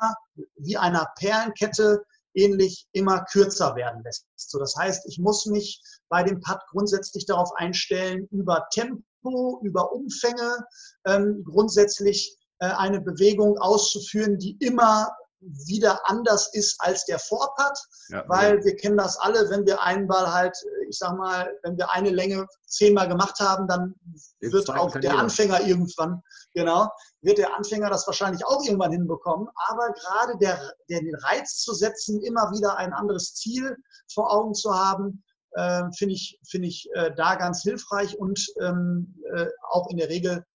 wie 0.55 0.77
einer 0.77 1.05
Perlenkette 1.17 2.05
ähnlich 2.33 2.87
immer 2.93 3.25
kürzer 3.25 3.75
werden 3.75 4.01
lässt. 4.03 4.25
So, 4.37 4.57
das 4.57 4.73
heißt, 4.77 5.05
ich 5.05 5.19
muss 5.19 5.45
mich 5.47 5.81
bei 6.07 6.23
dem 6.23 6.39
Putt 6.39 6.59
grundsätzlich 6.71 7.25
darauf 7.25 7.51
einstellen, 7.57 8.29
über 8.31 8.67
Tempo, 8.71 9.59
über 9.63 9.91
Umfänge 9.91 10.65
ähm, 11.05 11.43
grundsätzlich 11.43 12.37
äh, 12.59 12.67
eine 12.67 13.01
Bewegung 13.01 13.57
auszuführen, 13.57 14.37
die 14.37 14.55
immer 14.61 15.09
wieder 15.45 15.99
anders 16.09 16.53
ist 16.53 16.75
als 16.79 17.05
der 17.05 17.19
Vorpart, 17.19 17.77
ja, 18.09 18.23
weil 18.27 18.57
ja. 18.57 18.65
wir 18.65 18.75
kennen 18.75 18.97
das 18.97 19.17
alle, 19.17 19.49
wenn 19.49 19.65
wir 19.65 19.81
einen 19.81 20.07
Ball 20.07 20.31
halt, 20.31 20.57
ich 20.89 20.97
sag 20.97 21.17
mal, 21.17 21.51
wenn 21.63 21.77
wir 21.77 21.91
eine 21.91 22.09
Länge 22.09 22.47
zehnmal 22.65 23.07
gemacht 23.07 23.39
haben, 23.39 23.67
dann 23.67 23.95
Jetzt 24.39 24.53
wird 24.53 24.69
auch 24.69 24.95
der 24.97 25.17
Anfänger 25.17 25.61
irgendwann, 25.61 26.21
genau, 26.53 26.89
wird 27.21 27.37
der 27.37 27.55
Anfänger 27.55 27.89
das 27.89 28.07
wahrscheinlich 28.07 28.45
auch 28.45 28.63
irgendwann 28.63 28.91
hinbekommen. 28.91 29.47
Aber 29.67 29.93
gerade 29.93 30.37
der, 30.37 30.59
der 30.89 30.99
den 30.99 31.15
Reiz 31.15 31.57
zu 31.57 31.73
setzen, 31.73 32.21
immer 32.21 32.51
wieder 32.51 32.77
ein 32.77 32.93
anderes 32.93 33.35
Ziel 33.35 33.75
vor 34.13 34.31
Augen 34.31 34.53
zu 34.53 34.73
haben, 34.73 35.23
äh, 35.51 35.83
finde 35.97 36.15
ich, 36.15 36.39
finde 36.47 36.67
ich 36.67 36.89
äh, 36.93 37.11
da 37.15 37.35
ganz 37.35 37.61
hilfreich 37.63 38.17
und 38.17 38.45
ähm, 38.61 39.15
äh, 39.33 39.47
auch 39.69 39.89
in 39.89 39.97
der 39.97 40.09
Regel 40.09 40.45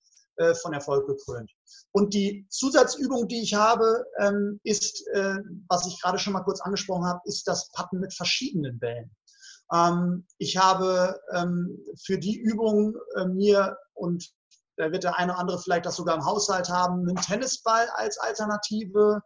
äh, 0.41 0.55
von 0.55 0.73
Erfolg 0.73 1.07
gekrönt. 1.07 1.53
Und 1.93 2.15
die 2.15 2.47
Zusatzübung, 2.49 3.29
die 3.29 3.43
ich 3.43 3.53
habe, 3.53 4.05
ähm, 4.19 4.59
ist, 4.65 5.07
äh, 5.09 5.37
was 5.69 5.87
ich 5.87 6.01
gerade 6.01 6.19
schon 6.19 6.33
mal 6.33 6.45
kurz 6.45 6.63
angesprochen 6.63 7.05
habe, 7.05 7.21
ist 7.25 7.47
das 7.47 7.71
Patten 7.73 8.01
mit 8.01 8.15
verschiedenen 8.15 8.79
Bällen. 8.79 9.15
Ähm, 9.71 10.27
ich 10.39 10.57
habe 10.57 11.21
ähm, 11.35 11.79
für 12.03 12.19
die 12.19 12.39
Übung 12.39 12.97
äh, 13.17 13.27
mir, 13.27 13.77
und 13.93 14.31
da 14.79 14.91
wird 14.91 15.05
der 15.05 15.19
eine 15.19 15.33
oder 15.33 15.41
andere 15.41 15.61
vielleicht 15.61 15.85
das 15.85 15.97
sogar 15.97 16.17
im 16.17 16.25
Haushalt 16.25 16.71
haben, 16.71 17.07
einen 17.07 17.17
Tennisball 17.17 17.87
als 17.97 18.17
Alternative. 18.17 19.21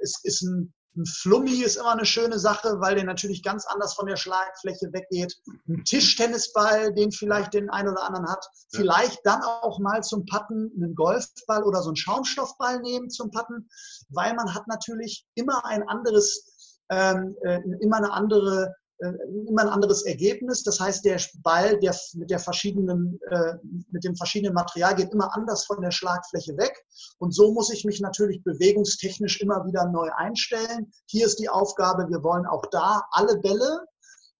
es 0.00 0.20
ist 0.22 0.40
ein 0.40 0.72
ein 0.96 1.06
Flummi 1.06 1.62
ist 1.62 1.76
immer 1.76 1.92
eine 1.92 2.04
schöne 2.04 2.38
Sache, 2.38 2.80
weil 2.80 2.96
der 2.96 3.04
natürlich 3.04 3.42
ganz 3.42 3.64
anders 3.66 3.94
von 3.94 4.06
der 4.06 4.16
Schlagfläche 4.16 4.92
weggeht. 4.92 5.36
Ein 5.68 5.84
Tischtennisball, 5.84 6.92
den 6.94 7.12
vielleicht 7.12 7.54
den 7.54 7.70
einen 7.70 7.90
oder 7.90 8.04
anderen 8.04 8.28
hat. 8.28 8.44
Vielleicht 8.74 9.20
dann 9.24 9.42
auch 9.42 9.78
mal 9.78 10.02
zum 10.02 10.26
Patten 10.26 10.70
einen 10.76 10.94
Golfball 10.94 11.62
oder 11.62 11.82
so 11.82 11.90
einen 11.90 11.96
Schaumstoffball 11.96 12.80
nehmen 12.80 13.08
zum 13.08 13.30
Patten, 13.30 13.68
weil 14.08 14.34
man 14.34 14.52
hat 14.52 14.66
natürlich 14.66 15.26
immer 15.34 15.64
ein 15.64 15.88
anderes, 15.88 16.76
ähm, 16.90 17.36
äh, 17.42 17.60
immer 17.80 17.98
eine 17.98 18.12
andere 18.12 18.74
immer 19.00 19.62
ein 19.62 19.68
anderes 19.68 20.04
Ergebnis. 20.04 20.62
Das 20.62 20.78
heißt, 20.78 21.04
der 21.04 21.20
Ball 21.42 21.78
der 21.80 21.96
mit, 22.14 22.30
der 22.30 22.38
verschiedenen, 22.38 23.18
äh, 23.30 23.54
mit 23.90 24.04
dem 24.04 24.14
verschiedenen 24.14 24.54
Material 24.54 24.94
geht 24.94 25.12
immer 25.12 25.34
anders 25.34 25.64
von 25.64 25.80
der 25.80 25.90
Schlagfläche 25.90 26.56
weg. 26.56 26.74
Und 27.18 27.34
so 27.34 27.52
muss 27.52 27.72
ich 27.72 27.84
mich 27.84 28.00
natürlich 28.00 28.42
bewegungstechnisch 28.44 29.40
immer 29.40 29.64
wieder 29.66 29.86
neu 29.88 30.10
einstellen. 30.16 30.92
Hier 31.06 31.26
ist 31.26 31.38
die 31.38 31.48
Aufgabe, 31.48 32.08
wir 32.08 32.22
wollen 32.22 32.46
auch 32.46 32.64
da 32.70 33.02
alle 33.12 33.38
Bälle 33.38 33.80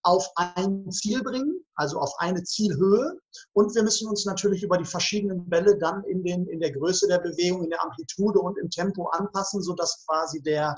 auf 0.02 0.26
ein 0.36 0.90
Ziel 0.90 1.22
bringen, 1.22 1.62
also 1.74 1.98
auf 1.98 2.12
eine 2.18 2.42
Zielhöhe. 2.42 3.18
Und 3.52 3.74
wir 3.74 3.82
müssen 3.82 4.08
uns 4.08 4.24
natürlich 4.24 4.62
über 4.62 4.78
die 4.78 4.84
verschiedenen 4.84 5.48
Bälle 5.48 5.78
dann 5.78 6.04
in, 6.04 6.22
den, 6.22 6.46
in 6.48 6.60
der 6.60 6.72
Größe 6.72 7.06
der 7.06 7.18
Bewegung, 7.18 7.64
in 7.64 7.70
der 7.70 7.82
Amplitude 7.82 8.40
und 8.40 8.58
im 8.58 8.70
Tempo 8.70 9.08
anpassen, 9.08 9.62
sodass 9.62 10.04
quasi 10.06 10.42
der 10.42 10.74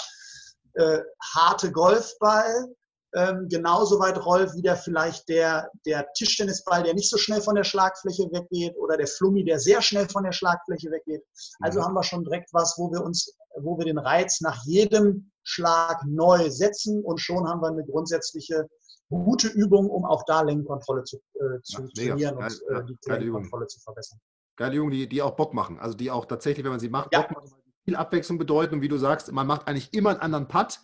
äh, 0.74 1.00
harte 1.34 1.70
Golfball 1.70 2.68
ähm, 3.14 3.46
genauso 3.48 3.98
weit 4.00 4.24
rollt 4.24 4.54
wie 4.54 4.62
der 4.62 4.76
vielleicht 4.76 5.28
der, 5.28 5.70
der 5.84 6.06
Tischtennisball, 6.14 6.82
der 6.82 6.94
nicht 6.94 7.10
so 7.10 7.18
schnell 7.18 7.42
von 7.42 7.54
der 7.54 7.64
Schlagfläche 7.64 8.24
weggeht 8.32 8.74
oder 8.78 8.96
der 8.96 9.06
Flummi, 9.06 9.44
der 9.44 9.58
sehr 9.58 9.82
schnell 9.82 10.08
von 10.08 10.24
der 10.24 10.32
Schlagfläche 10.32 10.90
weggeht. 10.90 11.22
Also 11.60 11.80
mhm. 11.80 11.84
haben 11.84 11.94
wir 11.94 12.02
schon 12.02 12.24
direkt 12.24 12.52
was, 12.52 12.76
wo 12.78 12.90
wir 12.90 13.02
uns, 13.02 13.36
wo 13.60 13.76
wir 13.78 13.84
den 13.84 13.98
Reiz 13.98 14.40
nach 14.40 14.64
jedem 14.64 15.30
Schlag 15.42 16.02
neu 16.06 16.50
setzen 16.50 17.02
und 17.04 17.20
schon 17.20 17.46
haben 17.46 17.60
wir 17.60 17.68
eine 17.68 17.84
grundsätzliche 17.84 18.66
gute 19.10 19.48
Übung, 19.48 19.90
um 19.90 20.06
auch 20.06 20.24
da 20.24 20.40
Längenkontrolle 20.40 21.04
zu, 21.04 21.18
äh, 21.34 21.60
zu 21.62 21.82
ja, 21.82 21.88
trainieren 21.94 22.36
und 22.36 22.44
äh, 22.44 22.82
die 22.84 23.10
Längenkontrolle 23.10 23.66
zu 23.66 23.78
verbessern. 23.80 24.18
Geile 24.56 24.76
Übungen, 24.76 24.92
die, 24.92 25.08
die 25.08 25.20
auch 25.20 25.36
Bock 25.36 25.52
machen. 25.52 25.78
Also 25.78 25.96
die 25.96 26.10
auch 26.10 26.24
tatsächlich, 26.24 26.64
wenn 26.64 26.72
man 26.72 26.80
sie 26.80 26.88
macht, 26.88 27.12
ja. 27.12 27.22
Bock 27.22 27.32
machen, 27.32 27.52
viel 27.84 27.96
Abwechslung 27.96 28.38
bedeuten. 28.38 28.76
Und 28.76 28.80
wie 28.80 28.88
du 28.88 28.96
sagst, 28.96 29.30
man 29.32 29.46
macht 29.46 29.68
eigentlich 29.68 29.92
immer 29.92 30.10
einen 30.10 30.20
anderen 30.20 30.48
Putt 30.48 30.80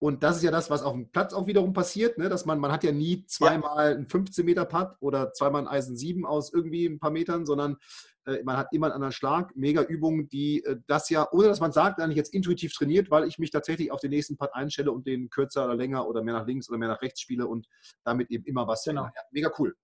und 0.00 0.22
das 0.22 0.38
ist 0.38 0.42
ja 0.42 0.50
das, 0.50 0.70
was 0.70 0.82
auf 0.82 0.94
dem 0.94 1.10
Platz 1.10 1.34
auch 1.34 1.46
wiederum 1.46 1.74
passiert, 1.74 2.16
ne? 2.16 2.30
dass 2.30 2.46
man, 2.46 2.58
man 2.58 2.72
hat 2.72 2.84
ja 2.84 2.90
nie 2.90 3.26
zweimal 3.26 3.90
ja. 3.90 3.96
einen 3.96 4.08
15 4.08 4.46
Meter 4.46 4.64
Putt 4.64 4.96
oder 5.00 5.34
zweimal 5.34 5.60
ein 5.60 5.68
Eisen 5.68 5.94
7 5.94 6.24
aus 6.24 6.52
irgendwie 6.54 6.86
ein 6.86 6.98
paar 6.98 7.10
Metern, 7.10 7.44
sondern 7.44 7.76
äh, 8.24 8.42
man 8.42 8.56
hat 8.56 8.72
immer 8.72 8.86
einen 8.86 8.94
anderen 8.94 9.12
Schlag. 9.12 9.54
Mega 9.56 9.82
Übungen, 9.82 10.26
die 10.30 10.64
äh, 10.64 10.78
das 10.86 11.10
ja, 11.10 11.28
ohne 11.32 11.48
dass 11.48 11.60
man 11.60 11.72
sagt, 11.72 12.00
eigentlich 12.00 12.16
jetzt 12.16 12.32
intuitiv 12.32 12.72
trainiert, 12.72 13.10
weil 13.10 13.28
ich 13.28 13.38
mich 13.38 13.50
tatsächlich 13.50 13.92
auf 13.92 14.00
den 14.00 14.10
nächsten 14.10 14.38
Putt 14.38 14.54
einstelle 14.54 14.90
und 14.90 15.06
den 15.06 15.28
kürzer 15.28 15.66
oder 15.66 15.74
länger 15.74 16.08
oder 16.08 16.22
mehr 16.22 16.32
nach 16.32 16.46
links 16.46 16.70
oder 16.70 16.78
mehr 16.78 16.88
nach 16.88 17.02
rechts 17.02 17.20
spiele 17.20 17.46
und 17.46 17.68
damit 18.02 18.30
eben 18.30 18.44
immer 18.44 18.66
was. 18.66 18.84
Genau. 18.84 19.04
Ja, 19.04 19.22
mega 19.32 19.52
cool. 19.58 19.76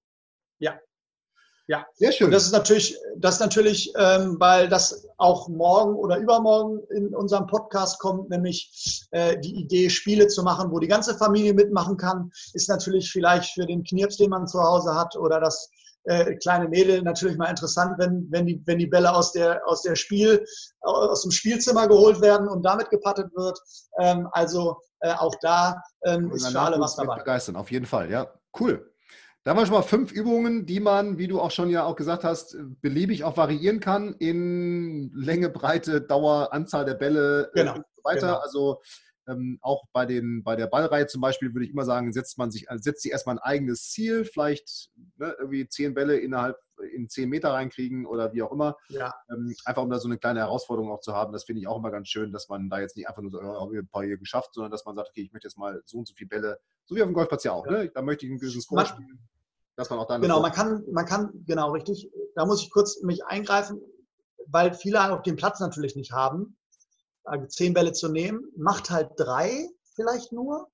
Ja, 0.58 0.78
ja, 1.68 1.84
sehr 1.94 2.12
schön. 2.12 2.26
Und 2.26 2.32
das 2.32 2.44
ist 2.44 2.52
natürlich, 2.52 2.96
das 3.16 3.34
ist 3.34 3.40
natürlich, 3.40 3.92
ähm, 3.98 4.36
weil 4.38 4.68
das 4.68 5.08
auch 5.16 5.48
morgen 5.48 5.96
oder 5.96 6.16
übermorgen 6.18 6.80
in 6.94 7.14
unserem 7.14 7.46
Podcast 7.48 7.98
kommt, 7.98 8.30
nämlich 8.30 9.08
äh, 9.10 9.38
die 9.40 9.56
Idee, 9.56 9.90
Spiele 9.90 10.28
zu 10.28 10.44
machen, 10.44 10.70
wo 10.70 10.78
die 10.78 10.86
ganze 10.86 11.16
Familie 11.16 11.54
mitmachen 11.54 11.96
kann, 11.96 12.30
ist 12.52 12.68
natürlich 12.68 13.10
vielleicht 13.10 13.54
für 13.54 13.66
den 13.66 13.82
Knirps, 13.82 14.16
den 14.16 14.30
man 14.30 14.46
zu 14.46 14.62
Hause 14.62 14.94
hat, 14.94 15.16
oder 15.16 15.40
das 15.40 15.68
äh, 16.04 16.36
kleine 16.36 16.68
Mädel 16.68 17.02
natürlich 17.02 17.36
mal 17.36 17.50
interessant, 17.50 17.98
wenn, 17.98 18.28
wenn, 18.30 18.46
die, 18.46 18.62
wenn 18.64 18.78
die 18.78 18.86
Bälle 18.86 19.12
aus, 19.12 19.32
der, 19.32 19.60
aus, 19.66 19.82
der 19.82 19.96
Spiel, 19.96 20.44
aus 20.82 21.22
dem 21.22 21.32
Spielzimmer 21.32 21.88
geholt 21.88 22.20
werden 22.20 22.48
und 22.48 22.62
damit 22.62 22.90
gepattet 22.90 23.34
wird. 23.34 23.58
Ähm, 23.98 24.28
also 24.30 24.78
äh, 25.00 25.12
auch 25.14 25.34
da 25.40 25.82
ähm, 26.04 26.30
ist 26.30 26.46
für 26.46 26.60
alle 26.60 26.78
was 26.78 26.94
dabei. 26.94 27.16
Begeistern, 27.16 27.56
auf 27.56 27.72
jeden 27.72 27.86
Fall, 27.86 28.08
ja. 28.08 28.28
Cool. 28.58 28.88
Da 29.46 29.52
haben 29.52 29.58
wir 29.58 29.66
schon 29.66 29.76
mal 29.76 29.82
fünf 29.82 30.10
Übungen, 30.10 30.66
die 30.66 30.80
man, 30.80 31.18
wie 31.18 31.28
du 31.28 31.40
auch 31.40 31.52
schon 31.52 31.70
ja 31.70 31.84
auch 31.84 31.94
gesagt 31.94 32.24
hast, 32.24 32.56
beliebig 32.80 33.22
auch 33.22 33.36
variieren 33.36 33.78
kann 33.78 34.16
in 34.18 35.12
Länge, 35.14 35.50
Breite, 35.50 36.00
Dauer, 36.00 36.52
Anzahl 36.52 36.84
der 36.84 36.94
Bälle 36.94 37.52
äh, 37.54 37.60
genau, 37.60 37.76
und 37.76 37.84
so 37.94 38.02
weiter. 38.02 38.26
Genau. 38.26 38.38
Also 38.38 38.82
ähm, 39.28 39.60
auch 39.62 39.84
bei, 39.92 40.04
den, 40.04 40.42
bei 40.42 40.56
der 40.56 40.66
Ballreihe 40.66 41.06
zum 41.06 41.20
Beispiel 41.20 41.54
würde 41.54 41.64
ich 41.64 41.70
immer 41.70 41.84
sagen, 41.84 42.12
setzt 42.12 42.38
man 42.38 42.50
sich, 42.50 42.66
setzt 42.78 43.02
sich 43.02 43.12
erstmal 43.12 43.36
ein 43.36 43.38
eigenes 43.38 43.88
Ziel, 43.90 44.24
vielleicht 44.24 44.90
ne, 45.16 45.36
irgendwie 45.38 45.68
zehn 45.68 45.94
Bälle 45.94 46.18
innerhalb 46.18 46.56
in 46.92 47.08
zehn 47.08 47.28
Meter 47.28 47.52
reinkriegen 47.52 48.04
oder 48.04 48.32
wie 48.32 48.42
auch 48.42 48.50
immer. 48.50 48.76
Ja. 48.88 49.14
Ähm, 49.30 49.54
einfach 49.64 49.84
um 49.84 49.90
da 49.90 50.00
so 50.00 50.08
eine 50.08 50.18
kleine 50.18 50.40
Herausforderung 50.40 50.90
auch 50.90 51.00
zu 51.00 51.14
haben. 51.14 51.32
Das 51.32 51.44
finde 51.44 51.60
ich 51.60 51.68
auch 51.68 51.78
immer 51.78 51.92
ganz 51.92 52.08
schön, 52.08 52.32
dass 52.32 52.48
man 52.48 52.68
da 52.68 52.80
jetzt 52.80 52.96
nicht 52.96 53.08
einfach 53.08 53.22
nur 53.22 53.30
so, 53.30 53.38
oh, 53.40 53.70
ein 53.72 53.86
paar 53.86 54.02
hier 54.02 54.18
geschafft, 54.18 54.54
sondern 54.54 54.72
dass 54.72 54.84
man 54.84 54.96
sagt, 54.96 55.10
okay, 55.10 55.22
ich 55.22 55.32
möchte 55.32 55.46
jetzt 55.46 55.56
mal 55.56 55.80
so 55.84 55.98
und 55.98 56.08
so 56.08 56.14
viele 56.16 56.30
Bälle, 56.30 56.58
so 56.84 56.96
wie 56.96 57.02
auf 57.02 57.08
dem 57.08 57.14
Golfplatz 57.14 57.44
ja 57.44 57.52
auch, 57.52 57.64
ja. 57.66 57.84
Ne? 57.84 57.90
da 57.94 58.02
möchte 58.02 58.26
ich 58.26 58.32
einen 58.32 58.40
gewissen 58.40 58.60
Score 58.60 58.84
spielen 58.84 59.20
dass 59.76 59.90
man 59.90 59.98
auch 59.98 60.08
dann. 60.08 60.22
Genau, 60.22 60.40
man 60.40 60.52
kann, 60.52 60.84
man 60.90 61.06
kann, 61.06 61.30
genau, 61.46 61.70
richtig. 61.72 62.10
Da 62.34 62.44
muss 62.44 62.62
ich 62.62 62.70
kurz 62.70 63.02
mich 63.02 63.24
eingreifen, 63.24 63.80
weil 64.46 64.74
viele 64.74 65.12
auch 65.12 65.22
den 65.22 65.36
Platz 65.36 65.60
natürlich 65.60 65.96
nicht 65.96 66.12
haben, 66.12 66.56
also 67.24 67.46
zehn 67.46 67.74
Bälle 67.74 67.92
zu 67.92 68.08
nehmen. 68.08 68.50
Macht 68.56 68.90
halt 68.90 69.10
drei 69.16 69.68
vielleicht 69.94 70.32
nur 70.32 70.68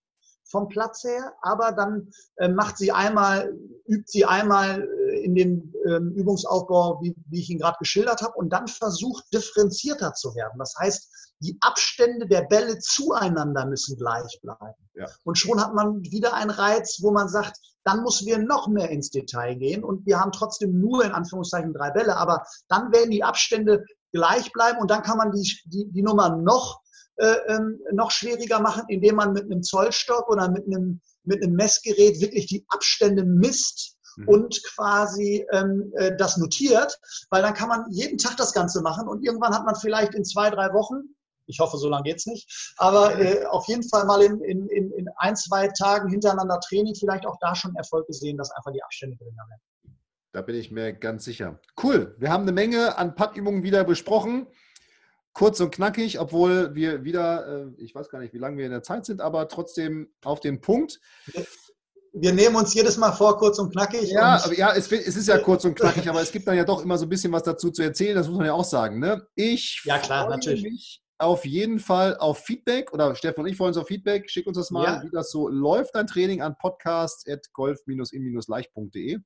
vom 0.44 0.68
Platz 0.68 1.04
her, 1.04 1.34
aber 1.40 1.72
dann 1.72 2.12
äh, 2.36 2.48
macht 2.48 2.76
sie 2.76 2.92
einmal, 2.92 3.52
übt 3.86 4.04
sie 4.06 4.24
einmal 4.24 4.86
in 5.12 5.34
dem 5.34 5.74
ähm, 5.86 6.12
Übungsaufbau, 6.12 7.00
wie, 7.02 7.14
wie 7.28 7.40
ich 7.40 7.50
ihn 7.50 7.58
gerade 7.58 7.76
geschildert 7.78 8.22
habe, 8.22 8.34
und 8.34 8.50
dann 8.50 8.66
versucht 8.66 9.24
differenzierter 9.32 10.14
zu 10.14 10.34
werden. 10.34 10.58
Das 10.58 10.74
heißt, 10.78 11.08
die 11.40 11.56
Abstände 11.60 12.26
der 12.26 12.42
Bälle 12.42 12.78
zueinander 12.78 13.66
müssen 13.66 13.96
gleich 13.96 14.40
bleiben. 14.40 14.88
Ja. 14.94 15.06
Und 15.24 15.38
schon 15.38 15.60
hat 15.60 15.74
man 15.74 16.02
wieder 16.04 16.34
einen 16.34 16.50
Reiz, 16.50 16.98
wo 17.02 17.10
man 17.10 17.28
sagt, 17.28 17.58
dann 17.84 18.02
müssen 18.02 18.26
wir 18.26 18.38
noch 18.38 18.68
mehr 18.68 18.90
ins 18.90 19.10
Detail 19.10 19.56
gehen 19.56 19.82
und 19.82 20.06
wir 20.06 20.20
haben 20.20 20.30
trotzdem 20.30 20.78
nur 20.78 21.04
in 21.04 21.12
Anführungszeichen 21.12 21.72
drei 21.72 21.90
Bälle, 21.90 22.16
aber 22.16 22.44
dann 22.68 22.92
werden 22.92 23.10
die 23.10 23.24
Abstände 23.24 23.84
gleich 24.12 24.52
bleiben 24.52 24.78
und 24.78 24.90
dann 24.90 25.02
kann 25.02 25.18
man 25.18 25.32
die, 25.32 25.42
die, 25.64 25.90
die 25.90 26.02
Nummer 26.02 26.36
noch, 26.36 26.80
äh, 27.16 27.36
ähm, 27.48 27.80
noch 27.92 28.10
schwieriger 28.10 28.60
machen, 28.60 28.84
indem 28.88 29.16
man 29.16 29.32
mit 29.32 29.44
einem 29.44 29.62
Zollstock 29.62 30.28
oder 30.28 30.48
mit 30.48 30.66
einem, 30.66 31.00
mit 31.24 31.42
einem 31.42 31.54
Messgerät 31.54 32.20
wirklich 32.20 32.46
die 32.46 32.64
Abstände 32.68 33.24
misst 33.24 33.96
mhm. 34.16 34.28
und 34.28 34.62
quasi 34.74 35.46
ähm, 35.52 35.92
äh, 35.96 36.16
das 36.16 36.36
notiert, 36.36 36.98
weil 37.30 37.42
dann 37.42 37.54
kann 37.54 37.68
man 37.68 37.84
jeden 37.90 38.18
Tag 38.18 38.36
das 38.36 38.52
Ganze 38.52 38.82
machen 38.82 39.08
und 39.08 39.24
irgendwann 39.24 39.54
hat 39.54 39.64
man 39.64 39.74
vielleicht 39.74 40.14
in 40.14 40.24
zwei, 40.24 40.50
drei 40.50 40.72
Wochen 40.72 41.14
ich 41.46 41.58
hoffe, 41.58 41.76
so 41.76 41.88
lange 41.88 42.04
geht 42.04 42.16
es 42.16 42.26
nicht. 42.26 42.72
Aber 42.76 43.18
äh, 43.18 43.44
auf 43.46 43.66
jeden 43.68 43.82
Fall 43.82 44.04
mal 44.04 44.22
in, 44.22 44.40
in, 44.40 44.68
in 44.68 45.08
ein, 45.16 45.36
zwei 45.36 45.68
Tagen 45.68 46.08
hintereinander 46.08 46.60
Training 46.60 46.94
vielleicht 46.94 47.26
auch 47.26 47.36
da 47.40 47.54
schon 47.54 47.74
Erfolg 47.74 48.06
gesehen, 48.06 48.36
dass 48.38 48.50
einfach 48.52 48.72
die 48.72 48.82
Abstände 48.82 49.16
geringer 49.16 49.44
werden. 49.48 49.98
Da 50.32 50.40
bin 50.40 50.56
ich 50.56 50.70
mir 50.70 50.92
ganz 50.94 51.24
sicher. 51.24 51.60
Cool. 51.82 52.16
Wir 52.18 52.30
haben 52.30 52.42
eine 52.42 52.52
Menge 52.52 52.96
an 52.96 53.14
Puttübungen 53.14 53.62
wieder 53.62 53.84
besprochen. 53.84 54.46
Kurz 55.34 55.60
und 55.60 55.74
knackig, 55.74 56.20
obwohl 56.20 56.74
wir 56.74 57.04
wieder, 57.04 57.46
äh, 57.46 57.82
ich 57.82 57.94
weiß 57.94 58.10
gar 58.10 58.18
nicht, 58.18 58.34
wie 58.34 58.38
lange 58.38 58.58
wir 58.58 58.66
in 58.66 58.70
der 58.70 58.82
Zeit 58.82 59.06
sind, 59.06 59.20
aber 59.20 59.48
trotzdem 59.48 60.12
auf 60.24 60.40
den 60.40 60.60
Punkt. 60.60 61.00
Wir 62.12 62.32
nehmen 62.32 62.56
uns 62.56 62.74
jedes 62.74 62.98
Mal 62.98 63.12
vor, 63.12 63.38
kurz 63.38 63.58
und 63.58 63.72
knackig. 63.72 64.10
Ja, 64.10 64.36
und 64.36 64.44
aber 64.44 64.54
ja, 64.54 64.74
es, 64.74 64.90
es, 64.92 65.16
ist 65.16 65.28
ja 65.28 65.38
kurz 65.38 65.64
und 65.64 65.74
knackig, 65.74 66.08
aber 66.08 66.20
es 66.20 66.30
gibt 66.30 66.46
dann 66.46 66.56
ja 66.56 66.64
doch 66.64 66.82
immer 66.82 66.98
so 66.98 67.06
ein 67.06 67.08
bisschen 67.08 67.32
was 67.32 67.42
dazu 67.42 67.70
zu 67.70 67.82
erzählen, 67.82 68.16
das 68.16 68.28
muss 68.28 68.36
man 68.36 68.46
ja 68.46 68.52
auch 68.52 68.64
sagen. 68.64 68.98
Ne? 68.98 69.26
Ich 69.34 69.82
ja, 69.84 69.98
klar, 69.98 70.26
freue 70.26 70.36
natürlich. 70.36 70.62
mich 70.62 71.02
auf 71.22 71.46
jeden 71.46 71.78
Fall 71.78 72.16
auf 72.16 72.40
Feedback 72.40 72.92
oder 72.92 73.14
Stefan 73.14 73.44
und 73.44 73.50
ich 73.50 73.56
freuen 73.56 73.68
uns 73.68 73.76
auf 73.76 73.86
Feedback. 73.86 74.28
Schick 74.28 74.44
uns 74.46 74.58
das 74.58 74.72
mal, 74.72 74.84
ja. 74.84 75.04
wie 75.04 75.10
das 75.10 75.30
so 75.30 75.48
läuft, 75.48 75.94
dein 75.94 76.08
Training 76.08 76.42
an 76.42 76.56
podcast.golf-in-leicht.de 76.58 79.18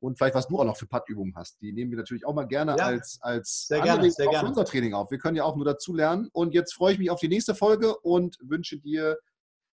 und 0.00 0.18
vielleicht, 0.18 0.34
was 0.34 0.48
du 0.48 0.58
auch 0.58 0.64
noch 0.64 0.76
für 0.76 0.86
Puttübungen 0.86 1.36
hast. 1.36 1.62
Die 1.62 1.72
nehmen 1.72 1.92
wir 1.92 1.98
natürlich 1.98 2.26
auch 2.26 2.34
mal 2.34 2.48
gerne 2.48 2.74
ja. 2.76 2.86
als, 2.86 3.20
als 3.22 3.68
sehr 3.68 3.80
gerne, 3.80 4.10
sehr 4.10 4.26
gerne. 4.26 4.48
unser 4.48 4.64
Training 4.64 4.92
auf. 4.92 5.12
Wir 5.12 5.18
können 5.18 5.36
ja 5.36 5.44
auch 5.44 5.54
nur 5.54 5.64
dazu 5.64 5.94
lernen. 5.94 6.28
Und 6.32 6.52
jetzt 6.52 6.74
freue 6.74 6.94
ich 6.94 6.98
mich 6.98 7.10
auf 7.10 7.20
die 7.20 7.28
nächste 7.28 7.54
Folge 7.54 7.96
und 7.98 8.36
wünsche 8.42 8.78
dir 8.78 9.16